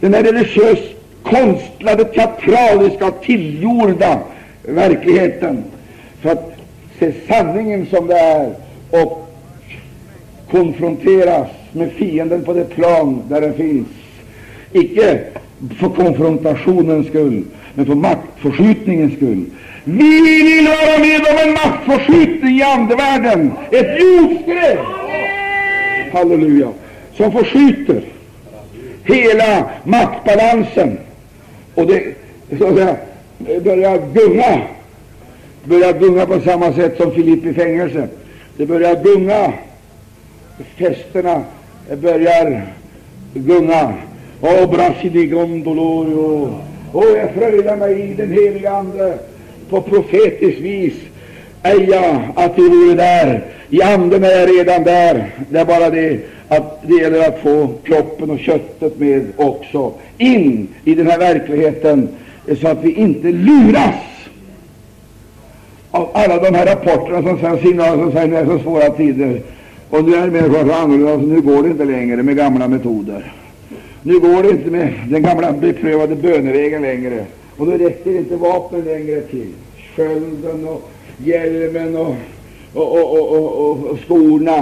[0.00, 0.82] den här religiöst
[1.22, 4.18] konstlade, teatraliska, tillgjorda
[4.62, 5.64] verkligheten,
[6.20, 6.52] för att
[6.98, 8.54] se sanningen som det är
[8.90, 9.30] och
[10.50, 13.88] konfronteras med fienden på det plan där den finns.
[14.72, 15.20] Icke
[15.78, 19.44] för konfrontationens skull, men för maktförskjutningens skull.
[19.84, 24.78] Vi vill vara med om en maktförskjutning i andevärlden, ett jordskred,
[26.12, 26.68] halleluja,
[27.16, 28.02] som förskjuter
[29.04, 30.98] hela maktbalansen.
[31.74, 32.02] Och det
[32.58, 32.96] så säga,
[33.38, 34.60] börjar gunga,
[35.64, 38.08] börjar gunga på samma sätt som Filip i fängelse.
[38.56, 39.52] Det börjar gunga,
[40.78, 41.42] festerna
[41.96, 42.66] börjar
[43.34, 43.94] gunga.
[44.40, 46.54] Åh, brasidi gondolorio.
[46.92, 49.18] Åh, jag fröjdar mig i den heliga Ande
[49.70, 50.94] på profetiskt vis.
[51.62, 53.44] Eja, att vi vore där.
[53.70, 55.30] I anden är jag redan där.
[55.48, 60.68] Det är bara det att det gäller att få kroppen och köttet med också in
[60.84, 62.08] i den här verkligheten
[62.60, 63.94] så att vi inte luras
[65.90, 68.90] av alla de här rapporterna som säger signaler som säger att det är så svåra
[68.90, 69.42] tider.
[69.90, 73.32] Och nu är människor så annorlunda, så nu går det inte längre med gamla metoder.
[74.02, 77.24] Nu går det inte med den gamla beprövade bönevägen längre.
[77.60, 79.52] Och då räcker inte vapnen längre till.
[79.96, 80.90] Skölden och
[81.24, 82.14] hjälmen och,
[82.74, 84.58] och, och, och, och skorna.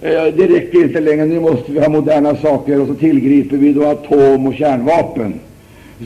[0.00, 1.24] Eh, det räcker inte längre.
[1.24, 5.34] Nu måste vi ha moderna saker och så tillgriper vi då atom och kärnvapen.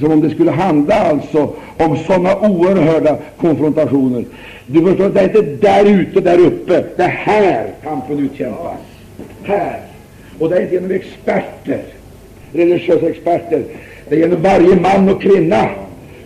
[0.00, 4.24] Som om det skulle handla alltså om sådana oerhörda konfrontationer.
[4.66, 6.84] Du förstår, det är inte där ute, där uppe.
[6.96, 8.78] Det är här kampen utkämpas.
[9.42, 9.80] Här.
[10.38, 11.82] Och det är inte genom experter,
[12.52, 13.62] religiösa experter.
[14.08, 15.68] Det är genom varje man och kvinna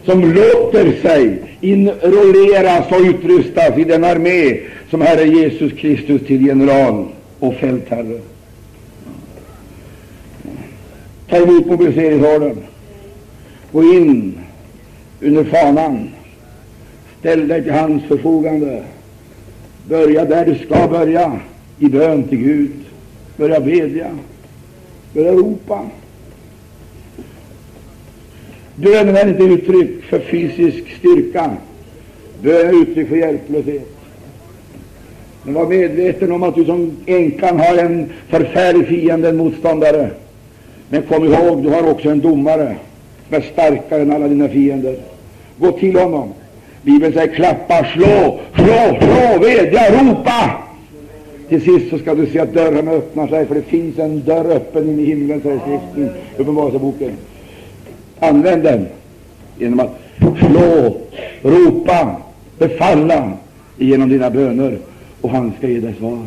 [0.09, 7.07] som låter sig inrolleras och utrustas i den armé som Herre Jesus Kristus till general
[7.39, 8.21] och fältherre.
[11.29, 12.57] Ta emot mobiliseringsordern.
[13.73, 14.39] Gå in
[15.21, 16.09] under fanan.
[17.19, 18.83] Ställ dig till hans förfogande.
[19.89, 21.41] Börja där du ska börja,
[21.79, 22.73] i bön till Gud.
[23.37, 24.11] Börja bedja.
[25.13, 25.87] Börja ropa.
[28.83, 31.51] Bönen är inte uttryck för fysisk styrka.
[32.43, 33.89] Bönen är uttryck för hjälplöshet.
[35.43, 40.11] Men var medveten om att du som änkan har en förfärlig fiende, en motståndare.
[40.89, 42.77] Men kom ihåg, du har också en domare
[43.29, 44.97] som är starkare än alla dina fiender.
[45.57, 46.33] Gå till honom.
[46.83, 50.51] Bibeln säger klappa, slå, slå, slå, vädja, ropa.
[51.49, 54.51] Till sist så ska du se att dörrarna öppnar sig, för det finns en dörr
[54.51, 57.13] öppen in i himlen, säger skriften, Uppenbarelseboken.
[58.21, 58.87] Använd den
[59.59, 60.97] genom att slå,
[61.43, 62.17] ropa,
[62.59, 63.33] befalla
[63.77, 64.79] genom dina böner,
[65.21, 66.27] och han ska ge dig svar.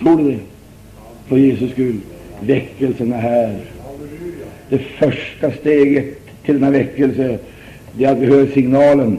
[0.00, 0.38] Tror du det?
[1.28, 2.00] För Jesus skull.
[2.40, 3.60] Väckelsen är här.
[4.68, 7.38] Det första steget till denna väckelse
[7.92, 9.18] det är att vi hör signalen,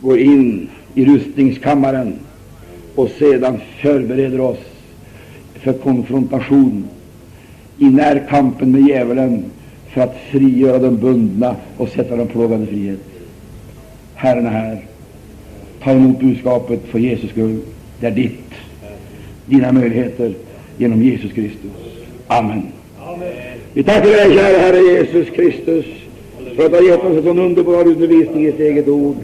[0.00, 2.18] går in i rustningskammaren
[2.94, 4.58] och sedan förbereder oss
[5.54, 6.84] för konfrontation
[7.78, 9.44] i närkampen med djävulen
[9.94, 12.98] för att frigöra de bundna och sätta dem plågade frihet.
[14.14, 14.78] Herren är här.
[15.82, 17.60] Ta emot budskapet för Jesus skull.
[18.00, 18.50] Det är ditt.
[19.46, 20.34] Dina möjligheter
[20.78, 21.70] genom Jesus Kristus.
[22.26, 22.62] Amen.
[23.06, 23.32] Amen.
[23.72, 25.86] Vi tackar dig, kära Herre Jesus Kristus,
[26.56, 29.16] för att du har gett oss en sån underbar undervisning i ditt eget ord.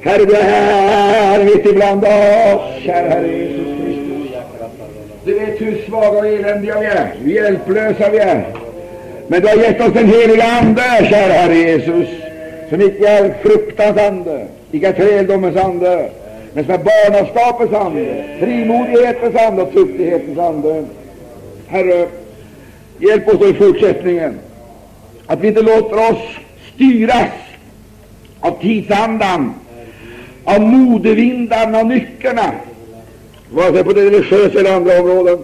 [0.00, 4.42] Herre, du är här mitt ibland oss, kära Herre Jesus Kristus.
[5.24, 8.67] Du vet hur svaga och eländiga vi är, hur hjälplösa vi är.
[9.30, 12.08] Men du har gett oss den heliga Ande, kära Herre Jesus,
[12.70, 16.10] som icke är fruktans ande, icke är träldomens ande,
[16.52, 20.84] men som är barnaskapets ande, frimodighetens ande och tuktighetens ande.
[21.66, 22.06] Herre,
[22.98, 24.38] hjälp oss då i fortsättningen
[25.26, 26.22] att vi inte låter oss
[26.74, 27.32] styras
[28.40, 29.54] av tidsandan,
[30.44, 32.52] av modevindarna och nyckerna,
[33.50, 35.38] vare sig på det religiösa eller andra områden,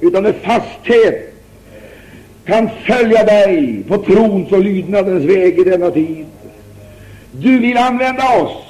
[0.00, 1.29] utan med fasthet
[2.44, 6.26] kan följa dig på trons och lydnadens väg i denna tid.
[7.32, 8.69] Du vill använda oss